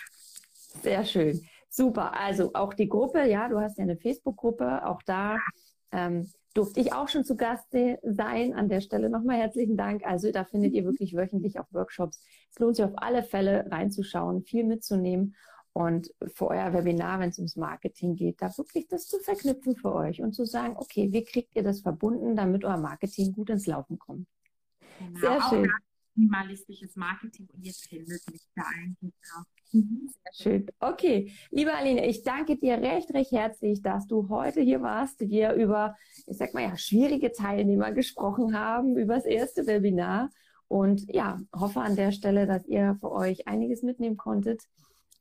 Sehr 0.82 1.06
schön. 1.06 1.42
Super. 1.70 2.14
Also 2.14 2.54
auch 2.54 2.74
die 2.74 2.90
Gruppe, 2.90 3.26
ja, 3.30 3.48
du 3.48 3.60
hast 3.60 3.78
ja 3.78 3.84
eine 3.84 3.98
Facebook-Gruppe, 3.98 4.86
auch 4.86 5.02
da 5.06 5.38
ähm, 5.92 6.30
durfte 6.58 6.80
ich 6.80 6.94
auch 6.94 7.08
schon 7.08 7.24
zu 7.24 7.36
Gast 7.36 7.68
sein. 8.04 8.54
An 8.54 8.68
der 8.68 8.82
Stelle 8.82 9.10
nochmal 9.10 9.38
herzlichen 9.38 9.78
Dank. 9.78 10.06
Also 10.06 10.32
da 10.32 10.44
findet 10.44 10.74
ihr 10.74 10.86
wirklich 10.86 11.16
wöchentlich 11.16 11.60
auch 11.60 11.72
Workshops. 11.72 12.20
Es 12.50 12.60
lohnt 12.60 12.76
sich 12.76 12.86
auf 12.86 12.94
alle 12.96 13.24
Fälle 13.24 13.68
reinzuschauen, 13.70 14.42
viel 14.42 14.64
mitzunehmen 14.64 15.36
und 15.74 16.12
für 16.34 16.48
euer 16.48 16.74
Webinar, 16.74 17.20
wenn 17.20 17.30
es 17.30 17.38
ums 17.38 17.56
Marketing 17.56 18.16
geht, 18.16 18.42
da 18.42 18.58
wirklich 18.58 18.88
das 18.88 19.08
zu 19.08 19.20
verknüpfen 19.20 19.76
für 19.76 19.94
euch 19.94 20.22
und 20.22 20.34
zu 20.34 20.46
sagen, 20.46 20.76
okay, 20.76 21.10
wie 21.12 21.24
kriegt 21.24 21.56
ihr 21.56 21.62
das 21.62 21.82
verbunden, 21.82 22.36
damit 22.36 22.66
euer 22.66 22.78
Marketing 22.78 23.32
gut 23.32 23.52
ins 23.52 23.68
Laufen 23.68 24.00
kommt. 24.00 24.28
Genau, 24.98 25.20
Sehr 25.20 25.42
schön. 25.44 25.72
Minimalistisches 26.18 26.96
Marketing 26.96 27.48
und 27.54 27.66
jetzt 27.66 27.88
findet 27.88 28.22
mich 28.32 28.42
da 28.56 28.64
eigentlich 28.76 29.14
auch. 29.38 29.46
Mhm. 29.74 30.10
Sehr 30.10 30.34
schön. 30.34 30.66
Okay, 30.80 31.32
liebe 31.52 31.74
Aline, 31.74 32.08
ich 32.08 32.24
danke 32.24 32.58
dir 32.58 32.78
recht, 32.78 33.14
recht 33.14 33.32
herzlich, 33.32 33.82
dass 33.82 34.08
du 34.08 34.30
heute 34.30 34.62
hier 34.62 34.82
warst, 34.82 35.20
wir 35.20 35.54
über, 35.54 35.96
ich 36.26 36.38
sag 36.38 36.54
mal 36.54 36.64
ja, 36.64 36.78
schwierige 36.78 37.32
Teilnehmer 37.32 37.92
gesprochen 37.92 38.58
haben, 38.58 38.98
über 38.98 39.16
das 39.16 39.26
erste 39.26 39.68
Webinar. 39.68 40.30
Und 40.70 41.14
ja, 41.14 41.40
hoffe 41.56 41.80
an 41.80 41.96
der 41.96 42.12
Stelle, 42.12 42.46
dass 42.46 42.66
ihr 42.68 42.98
für 43.00 43.12
euch 43.12 43.48
einiges 43.48 43.84
mitnehmen 43.84 44.18
konntet 44.18 44.64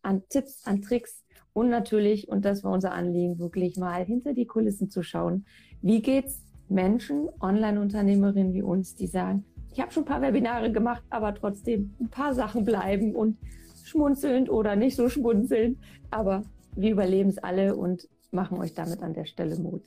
an 0.02 0.22
Tipps, 0.28 0.64
an 0.64 0.82
Tricks 0.82 1.24
und 1.52 1.68
natürlich, 1.68 2.28
und 2.28 2.44
das 2.44 2.62
war 2.62 2.72
unser 2.72 2.92
Anliegen, 2.92 3.38
wirklich 3.38 3.76
mal 3.76 4.04
hinter 4.04 4.34
die 4.34 4.46
Kulissen 4.46 4.88
zu 4.90 5.02
schauen. 5.02 5.46
Wie 5.82 6.00
geht's 6.00 6.44
Menschen, 6.68 7.28
Online-Unternehmerinnen 7.40 8.52
wie 8.52 8.62
uns, 8.62 8.94
die 8.94 9.06
sagen, 9.06 9.44
ich 9.76 9.82
habe 9.82 9.92
schon 9.92 10.04
ein 10.04 10.06
paar 10.06 10.22
Webinare 10.22 10.72
gemacht, 10.72 11.02
aber 11.10 11.34
trotzdem 11.34 11.94
ein 12.00 12.08
paar 12.08 12.32
Sachen 12.32 12.64
bleiben 12.64 13.14
und 13.14 13.36
schmunzelnd 13.84 14.48
oder 14.48 14.74
nicht 14.74 14.96
so 14.96 15.10
schmunzelnd. 15.10 15.76
Aber 16.10 16.44
wir 16.74 16.92
überleben 16.92 17.28
es 17.28 17.36
alle 17.36 17.76
und 17.76 18.08
machen 18.30 18.56
euch 18.56 18.72
damit 18.72 19.02
an 19.02 19.12
der 19.12 19.26
Stelle 19.26 19.54
Mut. 19.56 19.82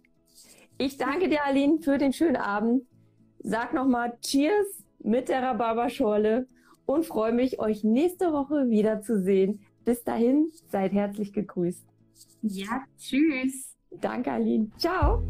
Ich 0.77 0.97
danke 0.97 1.27
dir, 1.27 1.43
Aline, 1.43 1.79
für 1.81 1.97
den 1.97 2.13
schönen 2.13 2.35
Abend. 2.35 2.83
Sag 3.39 3.73
nochmal 3.73 4.15
Cheers 4.21 4.83
mit 4.99 5.27
der 5.27 5.41
Rhabarberschorle 5.41 6.45
und 6.85 7.07
freue 7.07 7.33
mich, 7.33 7.59
euch 7.59 7.83
nächste 7.83 8.31
Woche 8.31 8.69
wiederzusehen. 8.69 9.59
Bis 9.85 10.03
dahin, 10.03 10.51
seid 10.67 10.91
herzlich 10.91 11.33
gegrüßt. 11.33 11.83
Ja, 12.43 12.83
tschüss. 12.99 13.75
Danke, 13.99 14.31
Aline. 14.31 14.69
Ciao. 14.77 15.23